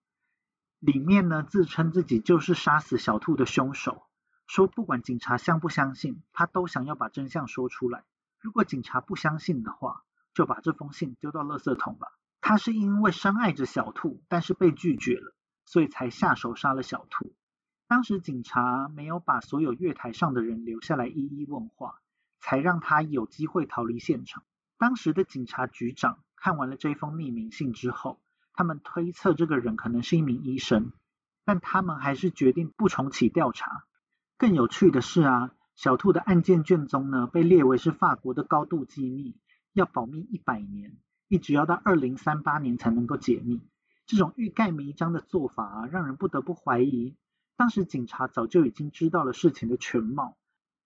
[0.79, 4.03] 里面呢自称自己就是杀死小兔的凶手，
[4.45, 8.03] 说不管警察相不相信，他都想要把真相说出来。
[8.39, 12.07] 如果警察不相信的话，就把这封信丢到垃圾桶吧。
[12.41, 15.35] 他是因为深爱着小兔，但是被拒绝了，
[15.65, 17.33] 所以才下手杀了小兔。
[17.87, 21.95] 当时警察没有把所有月台上的人留下来一一问话，
[22.39, 24.43] 才让他有机会逃离现场。
[24.77, 28.21] 当时的警察局长看完了这封匿名信之后，
[28.57, 30.91] 他们推测这个人可能是一名医生，
[31.45, 33.85] 但他们还是决定不重启调查。
[34.37, 39.37] 更有趣的是啊，小兔的案件卷宗呢，被列为是法国的高度机密，
[39.73, 40.97] 要保密一百年。
[41.29, 43.61] 一直要到二零三八年才能够解密，
[44.05, 47.15] 这种欲盖弥彰的做法啊，让人不得不怀疑，
[47.57, 50.37] 当时警察早就已经知道了事情的全貌，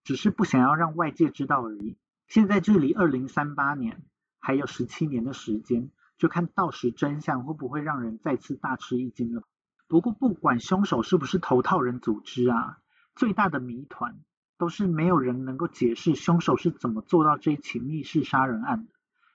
[0.04, 1.96] 只是不想要让外界知道而已。
[2.28, 4.04] 现在距离二零三八年
[4.40, 9.42] 还有十七年的时间，就看到时真相会不会让人再次大吃一惊了。
[9.88, 12.78] 不过不管凶手是不是头套人组织啊，
[13.16, 14.20] 最大的谜团
[14.60, 18.92] 都是没有人能够解释凶手是怎么做到这起密室杀人案的。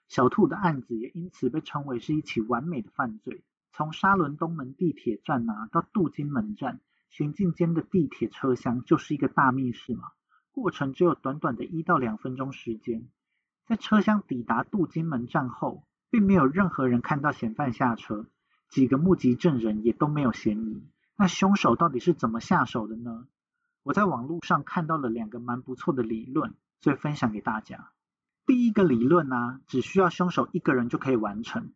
[0.06, 3.42] 小兔的案子也因此被称为是一起完美的犯罪。
[3.72, 10.04] 从沙伦东门地铁站啊到镀金门站，行进间的地铁车厢就是一个大密室嘛。
[10.52, 13.08] 过程只有短短的一到两分钟时间。
[13.66, 18.26] 在车厢抵达镀金门站后，并没有任何人看到嫌犯下车，
[18.68, 20.82] 几个目击证人也都没有嫌疑。
[21.16, 23.26] 那凶手到底是怎么下手的呢？
[23.82, 27.90] 我在网络上看到了两个蛮不错的理论，所以分享给大家。
[28.44, 31.72] 第一个理论呢，只需要凶手一个人就可以完成，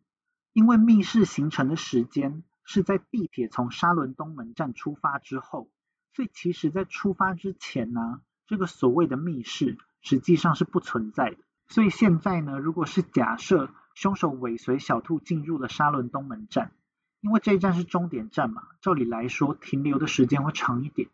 [0.53, 5.69] 因为密室形成的时间是在地铁从沙伦东门站出发之后，
[6.13, 11.37] 所以其实在出发之前呢，这个所谓的密室实际上是不存在的。
[11.67, 16.71] 所以现在呢，如果是假设凶手尾随小兔进入了沙伦东门站，
[17.19, 21.09] 因为这一站是终点站嘛，照理来说停留的时间会长一点，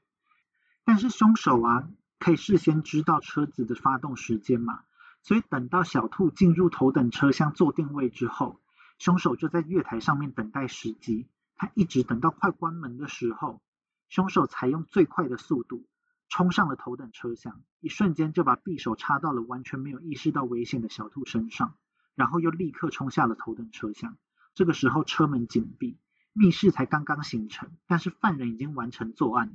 [0.85, 1.87] 但是凶手啊
[2.19, 4.81] 可以事先知道车子的发动时间嘛。
[5.23, 8.61] 所以等到小兔进入头等车厢做定位之后，
[8.97, 11.27] 凶手就在月台上面等待时机。
[11.57, 13.61] 他一直等到快关门的时候，
[14.07, 15.85] 凶手才用最快的速度
[16.29, 21.73] 冲上了头等车厢，一瞬间就把匕首插到了完全没有意识到危险的小兔身上，
[22.17, 24.17] 然后又立刻冲下了头等车厢。
[24.55, 25.99] 这个时候车门紧闭，
[26.33, 29.53] 密室才刚刚形成，但是犯人已经完成作案了。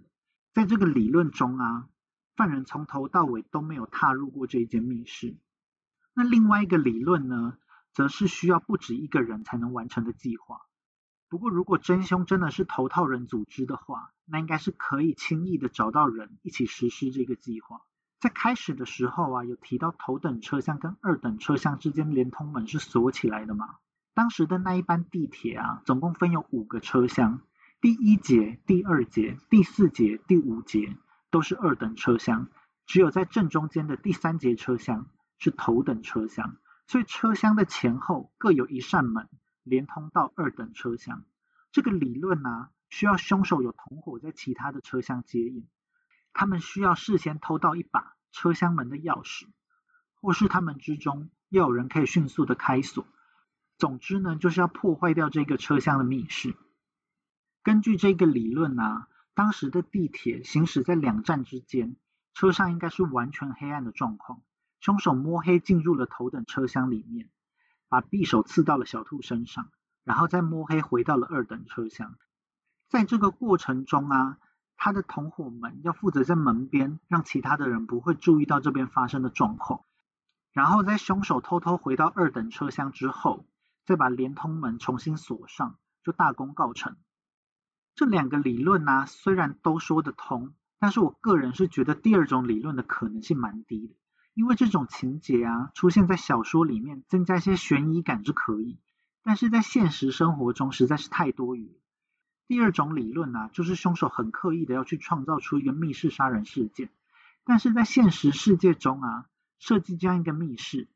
[0.52, 1.88] 在这个理论中啊，
[2.36, 5.34] 犯人从头到尾都没有踏入过这一间密室。
[6.14, 7.58] 那另外一个理论呢，
[7.92, 10.60] 则是需要不止一个人才能完成的计划。
[11.28, 17.80] 不过，如果真凶真的是头套人组织的话，那应该是可以轻易的找到人一起实施这个计划。
[18.22, 23.78] 在开始的时候啊，有提到头等车厢跟二等车厢之间连通门是锁起来的嘛？
[24.14, 27.40] 当时的那一班地铁啊，总共分有五个车厢，
[27.80, 30.96] 第一节、第二节、第四节、第五节
[31.32, 32.46] 都是二等车厢，
[32.86, 35.08] 只有在正中间的第三节车厢。
[35.38, 39.28] 是头等车厢，所以车厢的前后各有一扇门，
[39.64, 41.24] 连通到二等车厢。
[41.72, 45.66] 这个理论呢，需要凶手有同伙在其他的车厢接应。
[46.32, 49.46] 他们需要事先偷到一把车厢门的钥匙，
[50.20, 53.06] 或是他们之中要有人可以迅速的开锁。
[53.78, 56.54] 总之呢，就是要破坏掉这个车厢的密室。
[57.62, 61.96] 根据这个理论啊，当时的地铁行驶在两站之间，
[62.34, 64.42] 车上应该是完全黑暗的状况。
[64.80, 67.30] 凶手摸黑进入了头等车厢里面，
[67.88, 69.70] 把匕首刺到了小兔身上，
[70.02, 72.16] 然后再摸黑回到了二等车厢。
[72.88, 74.38] 在这个过程中啊，
[74.84, 79.84] 他的同伙们要负责在门边，让其他的人不会注意到这边发生的状况。
[80.50, 83.46] 然后在凶手偷偷回到二等车厢之后，
[83.84, 86.96] 再把连通门重新锁上，就大功告成。
[87.94, 93.94] 这两个理论呢，虽然都说得通，但是我个人是觉得第二种理论的可能性蛮低的。
[94.34, 98.80] 因为这种情节啊，出现在小说里面，增加一些悬疑感是可以，
[99.22, 101.78] 但是在现实生活中实在是太多余。
[102.46, 106.90] 第二种理论呢，就是凶手很刻意的要去创造出一个密室杀人事件，
[107.44, 109.26] 但是在现实世界中啊，
[109.58, 110.88] 设计这样一个密室，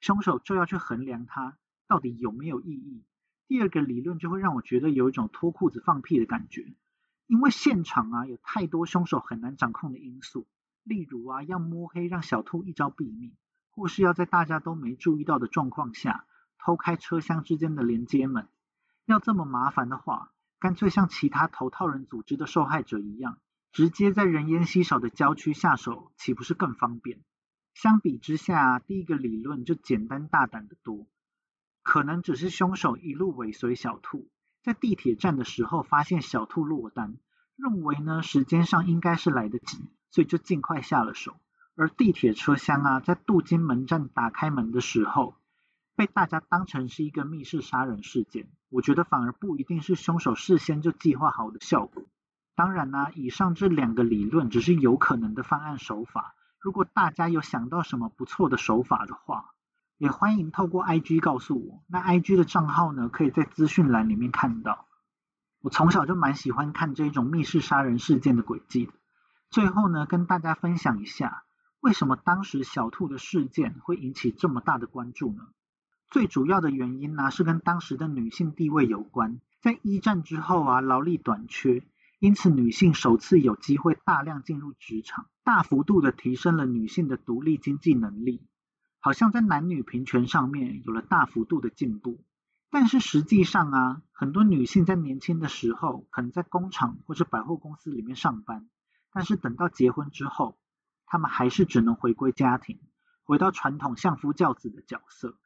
[0.00, 1.56] 凶手就要去衡量它
[1.88, 3.02] 到底有没有意义。
[3.48, 6.72] 第二个理论就会让我觉得有一种脱裤子放屁的感觉，
[7.26, 10.46] 因为现场啊有太多凶手很难掌控的因素。
[10.84, 13.32] 例如啊，要摸黑让小兔一招毙命，
[13.72, 16.24] 或是要在大家都没注意到的状况下
[16.58, 18.48] 偷开车厢之间的连接门。
[19.04, 23.38] 要这么麻烦的话，干脆像其他头套人组织的受害者一样，
[23.72, 27.20] 直接在人烟稀少的郊区下手，岂不是更方便？
[27.72, 31.06] 相比之下，第一个理论就简单大胆的多。
[31.82, 34.28] 可能只是凶手一路尾随小兔，
[34.62, 37.16] 在地铁站的时候发现小兔落单，
[37.56, 39.78] 认为呢时间上应该是来得及。
[40.10, 41.36] 所以就尽快下了手，
[41.76, 45.36] 而地铁车厢啊，在镀金门站打开门的时候，
[45.94, 48.48] 被大家当成是一个密室杀人事件。
[48.70, 52.04] 我觉得反而不一定是凶手事先就计划好的效果。
[52.54, 56.34] 当然呢，以上这两个理论只是有可能的犯案手法。
[56.60, 59.50] 如果大家有想到什么不错的手法的话，
[59.96, 61.82] 也欢迎透过 IG 告诉我。
[61.86, 64.86] 那 IG 的账号呢，可以在资讯栏里面看到。
[65.62, 68.92] 我从小就蛮喜欢看这种密室杀人事件的轨迹的。
[69.50, 71.44] 最后呢，跟大家分享一下，
[71.80, 75.48] 为什么当时小兔的事件会引起这么大的关注呢？
[76.10, 79.40] 最主要的原因呢，是跟当时的女性地位有关。
[79.60, 81.84] 在一战之后啊，劳力短缺，
[82.18, 88.42] 因此女性首次有机会大量进入职场，大幅度的提升了女性的独立经济能力，
[88.98, 92.24] 好像在男女平权上面有了大幅度的进步。
[92.70, 98.68] 但是实际上啊，很多女性在年轻的时候，可能在工厂或者百货公司里面上班。
[99.12, 100.58] 但是等到结婚之后，
[101.06, 102.80] 他们还是只能回归家庭，
[103.22, 105.38] 回到传统相夫教子的角色。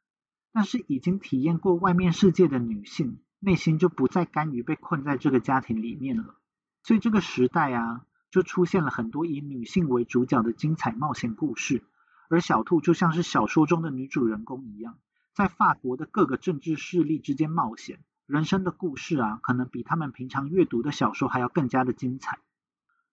[0.55, 6.37] 但是已经体验过外面世界的女性，内心就不再甘于被困在这个家庭里面了。
[6.81, 11.83] 所以这个时代啊，就出现了很多以女性为主角的精彩冒险故事。
[12.29, 14.97] 而小兔就像是小说中的女主人公一样，
[15.33, 17.99] 在法国的各个政治势力之间冒险。
[18.25, 22.39] 人生的故事啊，可能比他们平常阅读的小说还要更加的精彩。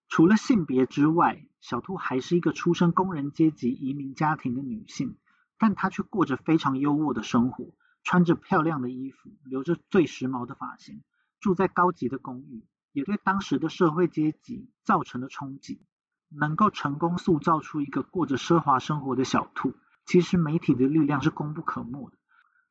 [0.07, 5.17] 除了性别之外，小兔还是一个出身工人阶级移民家庭的女性，
[5.63, 11.01] 但他却过着非常优渥的生活，穿着漂亮的衣服，留着最时髦的发型，
[11.39, 15.81] 住在高级的公寓，也对当时的社会阶级造成了冲击。
[16.27, 19.73] 能够成功塑造出一个过着奢华生活的小兔，
[20.05, 22.17] 其实媒体的力量是功不可没的。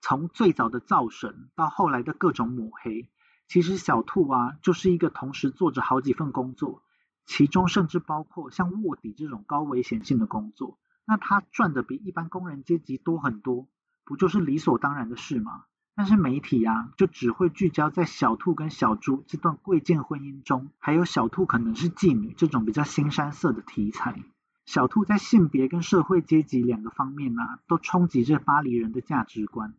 [0.02, 3.08] 从最早的造神到后来的各种抹黑，
[3.48, 6.82] 其实小兔啊，就是一个同时做着好几份工作。
[7.24, 13.68] 其中甚至包括像卧底这种高危险性的工作，那他赚的比一般工人阶级多很多，
[14.04, 15.64] 不就是理所当然的事吗？
[15.94, 24.22] 但是媒体啊，就只会聚焦在小兔跟小猪这段贵贱婚姻中，还有小兔可能是妓女这种比较新山色的题材。
[24.64, 29.74] 小兔在性别跟社会阶级两个方面啊，都冲击着巴黎人的价值观。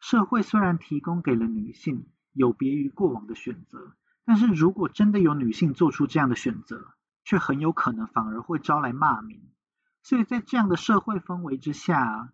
[0.00, 3.94] 社会虽然提供给了女性有别于过往的选择。
[4.24, 6.88] 但是如果真的有女性做出这样的选择，
[7.24, 9.40] 却很有可能反而会招来骂名。
[10.08, 12.32] 所以在这样的社会氛围之下，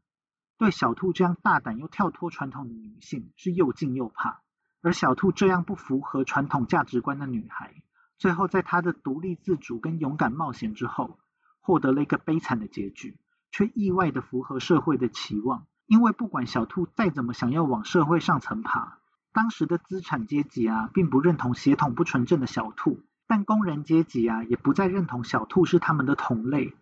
[0.59, 4.43] 对小兔这样大胆又跳脱传统的女性是又敬又怕。
[4.81, 7.75] 而小兔这样不符合传统价值观的女孩，
[8.17, 11.19] 最后在她的独立自主跟勇敢冒险之后，
[11.59, 13.19] 获得了一个悲惨的结局，
[13.51, 15.67] 却意外的符合社会的期望。
[15.87, 18.99] 因为不管小兔再怎么想要往社会上层爬，
[19.33, 26.73] 当时的资产阶级啊，并不认同血统不纯正的小兔，但工人阶级啊，也不再认同小兔是他们的同类。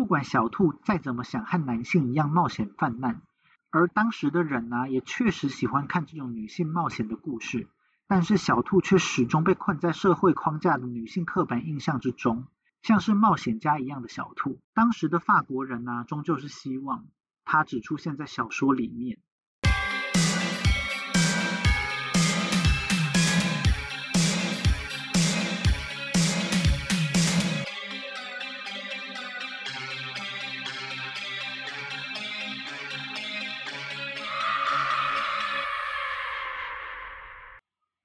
[0.00, 3.20] 不管小兔再怎么想和男性一样冒险犯难，
[3.68, 7.68] 而当时的人呢，也确实喜欢看这种女性冒险的故事，
[8.08, 12.46] 但是小兔却始终被困在社会框架的女性刻板印象之中。
[12.80, 14.58] 像是冒险家一样的小兔。
[14.72, 17.04] 当时的法国人呢，终究是希望
[17.44, 19.18] 他只出现在小说里面。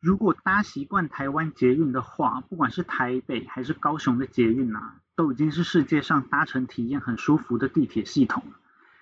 [0.06, 8.43] 如果搭习惯台湾捷运的话，不管是台北还是高雄的捷运啊，都已经是世界上搭乘体验很舒服的地铁系统。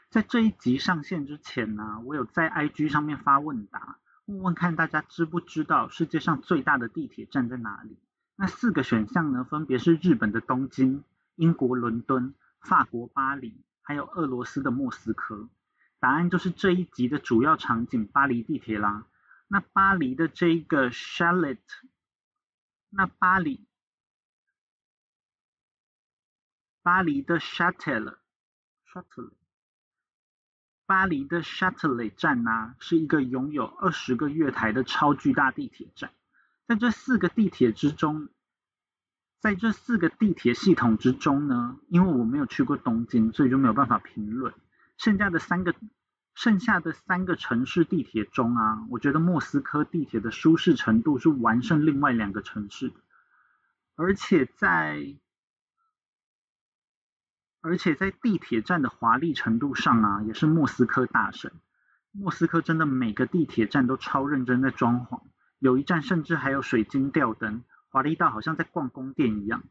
[0.10, 3.97] 在这一集上线之前呢，我有在 IG 上面发问答，
[4.28, 7.97] 问问看大家知不知道世界上最大的地铁站在哪里？
[8.38, 11.04] 那四个选项呢，分别是日本的东京、
[11.36, 15.49] 英国伦敦、法国巴黎，还有俄罗斯的莫斯科。
[15.99, 19.04] 答案就是这一集的主要场景——巴黎地铁啦。
[19.54, 21.60] 那巴黎的这个 Charlotte，
[22.89, 23.68] 那巴黎，
[26.82, 29.34] 巴黎的 s h u t t l e s h u t t l e
[30.88, 36.12] 巴黎的 s h u t t l e 站呢，是一个拥有二十个月台的超巨大地铁站。
[36.66, 38.30] 在这四个地铁之中，
[39.39, 44.51] 在这四个地铁系统之中呢，因为我没有去过东京，所以就没有办法评论。
[44.97, 45.76] 剩下的三个。
[46.34, 52.92] 剩下的三个城市地铁中啊，我觉得莫斯科地铁的舒适程度是完胜另外两个城市，
[53.96, 55.16] 而且在
[57.62, 61.52] 而且在地铁站的华丽程度上啊，也是莫斯科大神。
[62.12, 65.22] 莫斯科真的每个地铁站都超认真在装潢，
[65.60, 69.64] 有一站甚至还有水晶吊灯，华丽到好像在逛宫殿一样。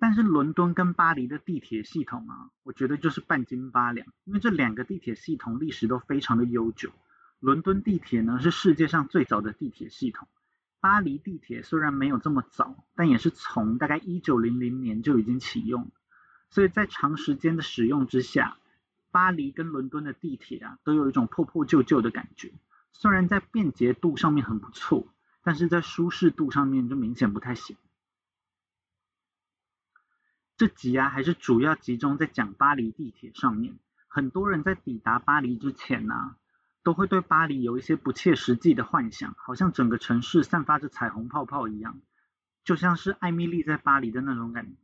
[0.00, 6.90] 但是伦敦跟巴黎的地铁系统啊，我觉得就是半斤八两，因为这两个地铁系统历史都非常的悠久。
[7.40, 10.28] 伦敦地铁呢是世界上最早的地铁系统，
[10.80, 15.90] 巴黎地铁虽然没有这么早，但也是从大概一九零零年就已经启用，
[16.50, 18.56] 所以在长时间的使用之下，
[19.10, 22.52] 巴黎跟伦敦的地铁啊都有一种破破旧旧的感觉。
[22.92, 25.06] 虽然在便捷度上面很不错，
[25.42, 27.76] 但是在舒适度上面就明显不太行。
[30.56, 33.76] 这集啊，还是主要集中在讲巴黎地铁上面。
[34.06, 36.36] 很多人在抵达巴黎之前呢，
[36.84, 42.00] 都会对巴黎有一些不切实际的幻想，好像整个城市散发着彩虹泡泡一样，
[42.62, 44.76] 就像是艾米丽在巴黎的那种感，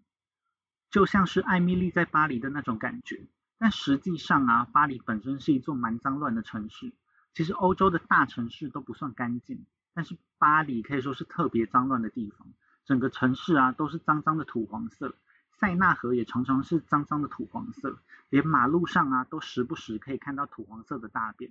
[0.91, 3.29] 就像是艾米丽在巴黎的那种感觉。
[3.57, 6.93] 但实际上啊，巴黎本身是一座蛮脏乱的城市。
[7.33, 9.65] 其实欧洲的大城市都不算干净，
[9.95, 12.49] 但是巴黎可以说是特别脏乱的地方。
[12.85, 15.15] 整个城市啊，都是脏脏的土黄色。
[15.61, 17.99] 塞纳河也常常是脏脏的土黄色，
[18.31, 21.51] 连马路上啊都时不时可以看到土黄色的大便。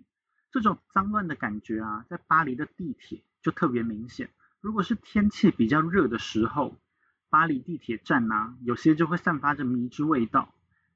[0.52, 4.32] 这种脏乱的感觉啊，在巴黎的地铁就特别明显。
[4.62, 6.76] 如果是天气比较热的时候，
[7.30, 10.50] 巴黎地铁站呐，有些就会散发着迷之味道。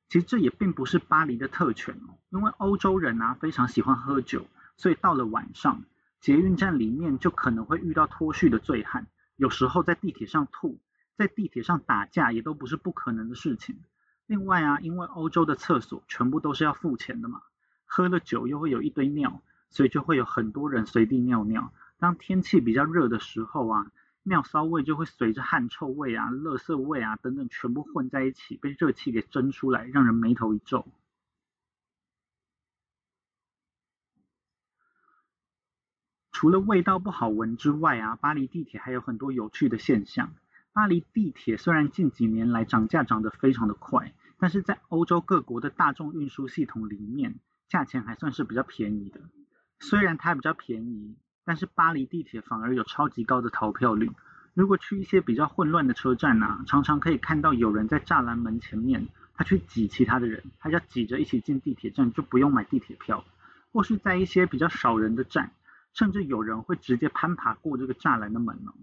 [0.10, 5.84] 其实这也并不是巴黎的特权哦，因为欧洲人啊非常喜欢喝酒，所以到了晚上，
[6.20, 9.06] 捷运站里面就可能会遇到脱序的醉汉，
[9.36, 10.80] 有时候在地铁上吐。
[11.16, 13.80] 在地铁上打架也都不是不可能的事情。
[14.26, 17.42] 另外啊，因为欧洲的厕所全部都是要付钱的嘛，
[17.86, 21.74] 喝了酒又会有一堆尿，所以就会有很多人随地尿尿。
[22.00, 23.92] 当天气比较热的时候啊，
[24.24, 30.88] 尿骚味就会随着汗臭味啊、垃圾味啊等等全部混在一起，被热气给蒸出来，让人眉头一皱。
[36.32, 40.34] 除了味道不好闻之外啊，巴黎地铁还有很多有趣的现象。
[40.74, 47.36] 巴黎地铁虽然近几年来涨价涨得非常的快，但是在欧洲各国的大众运输系统里面，
[47.70, 49.22] 价钱还算是比较便宜的。
[49.80, 51.16] 虽然它比较便宜，
[51.46, 54.10] 但是巴黎地铁反而有超级高的逃票率。
[54.56, 63.24] 如果去一些比较混乱的车站啊，常常可以看到有人在栅栏门前面，他去挤其他的人，他要挤着一起进地铁站，就不用买地铁票。
[63.72, 65.52] 或是在一些比较少人的站，
[65.94, 68.74] 甚至有人会直接攀爬过这个栅栏的门哦。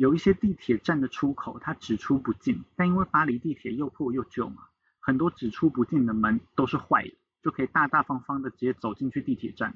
[0.00, 4.62] 有一些地铁站的出口，它只出不进，但因为巴黎地铁又破又旧嘛，
[4.98, 9.74] 很多只出不进的门都是坏的，就可以大大方方的直接走进去地铁站。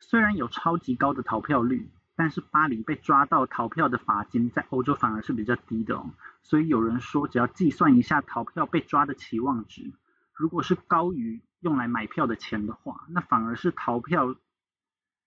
[0.00, 6.10] 虽然有超级高的逃票率，但是巴黎被抓到逃票的罚金在欧洲反而是比较低的哦。
[6.42, 9.92] 所以有人说，只要计算一下逃票被抓的期望值，
[10.34, 14.34] 如果是高于用来买票的钱的话，那反而是逃票。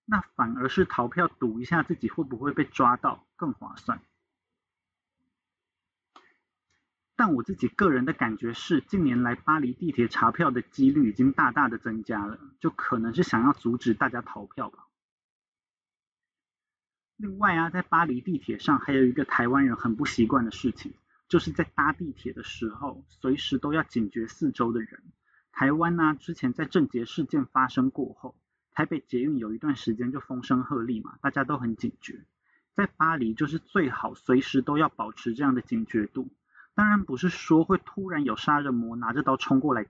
[0.06, 4.02] 那反而是逃票赌一下自己会不会被抓到更划算。
[7.16, 14.88] 但我自己个人的感觉是，近年来巴黎地铁查票的几率已经大大的增加了，就可能是想要阻止大家逃票吧。
[17.18, 20.96] 另外啊，在巴黎地铁上还有一个台湾人很不习惯的事情，
[21.28, 25.04] 就是在搭地铁的时候，随时都要警觉四周的人。
[25.52, 28.36] 台湾呢，之前在政捷事件发生过后，
[28.82, 32.26] 台北捷运有一段时间就风声鹤唳嘛，大家都很警觉。
[32.74, 36.32] 在巴黎就是最好随时都要保持这样的警觉度。
[36.74, 39.86] 当然不是说会突然有杀人魔拿着刀冲过来，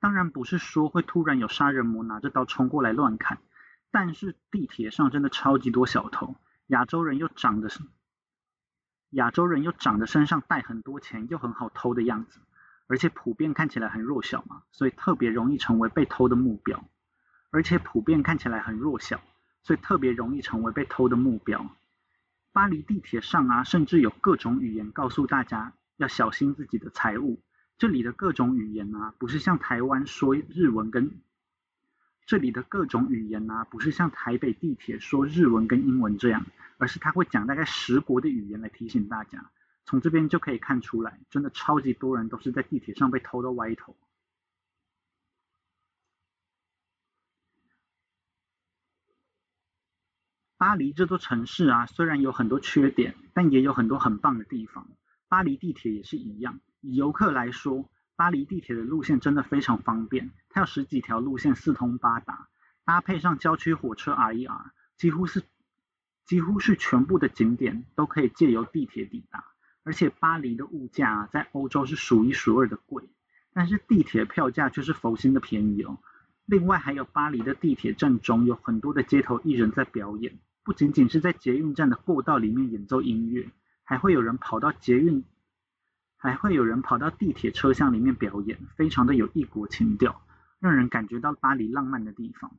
[0.00, 3.36] 当然不是说会突然有杀人魔拿着刀冲过来乱砍。
[3.90, 6.36] 但是地铁上真的超级多小偷，
[6.68, 7.68] 亚洲人又长得
[9.10, 12.40] 亚洲人又长得身上带很多钱，又很好偷的样子，
[12.86, 16.82] 而且普遍看起来很弱小嘛，所以特别容易成为被偷的目标。
[17.54, 19.22] 而且普遍看起来很弱小，
[19.62, 21.70] 所以特别容易成为被偷的目标。
[22.50, 27.38] 巴黎地铁上啊，甚至有各种语言告诉大家要小心自己的财物。
[27.78, 31.12] 这里的各种语言啊，不是像台湾说日文跟。
[32.26, 36.44] 这里的各种语言啊，不是像台北地铁说日文跟英文这样，
[36.78, 39.48] 而是他会讲大概十国的语言来提醒大家。
[39.84, 43.94] 从这边就可以看出来，真的超级多人都是在地铁上被偷到歪头。
[50.64, 54.88] 巴黎这座城市啊，虽然有很多缺点，但也有很多很棒的地方。
[55.28, 57.90] 巴黎地铁也是一样，以游客来说。
[58.16, 62.48] 巴黎地铁的路线真的非常方便，它有十几条路线四通八达，
[62.86, 65.42] 搭配上郊区火车 RER，几乎是
[66.24, 69.44] 几乎是全部的景点都可以借由地铁抵达。
[69.82, 73.04] 而且巴黎的物价，在欧洲是数一数二的贵，
[73.52, 75.98] 但是地铁票价却是佛心的便宜哦。
[76.46, 83.52] 另外还有巴黎的地铁站中有很多的街头艺人在表演，不仅仅是在捷运站的过道里面演奏音乐，
[83.84, 85.24] 还会有人跑到捷运。
[86.16, 90.22] 还会有人跑到地铁车厢里面表演，非常的有异国情调，
[90.58, 92.56] 让人感觉到巴黎浪漫的地方。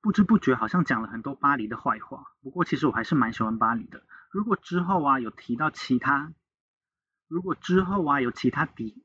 [0.00, 4.04] 不知不觉好像讲了很多巴黎的坏话，不过其实我还是蛮喜欢巴黎的。
[4.30, 6.32] 如果之后啊有提到其他，
[7.26, 9.02] 如果之后啊有其他提，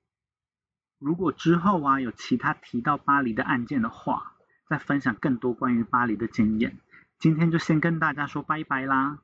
[1.00, 4.35] 如果之后啊有其他提到巴黎的案件的话，
[4.68, 6.78] 再分享更多关于巴黎的经验。
[7.20, 9.20] 今天就先跟大家说拜拜啦。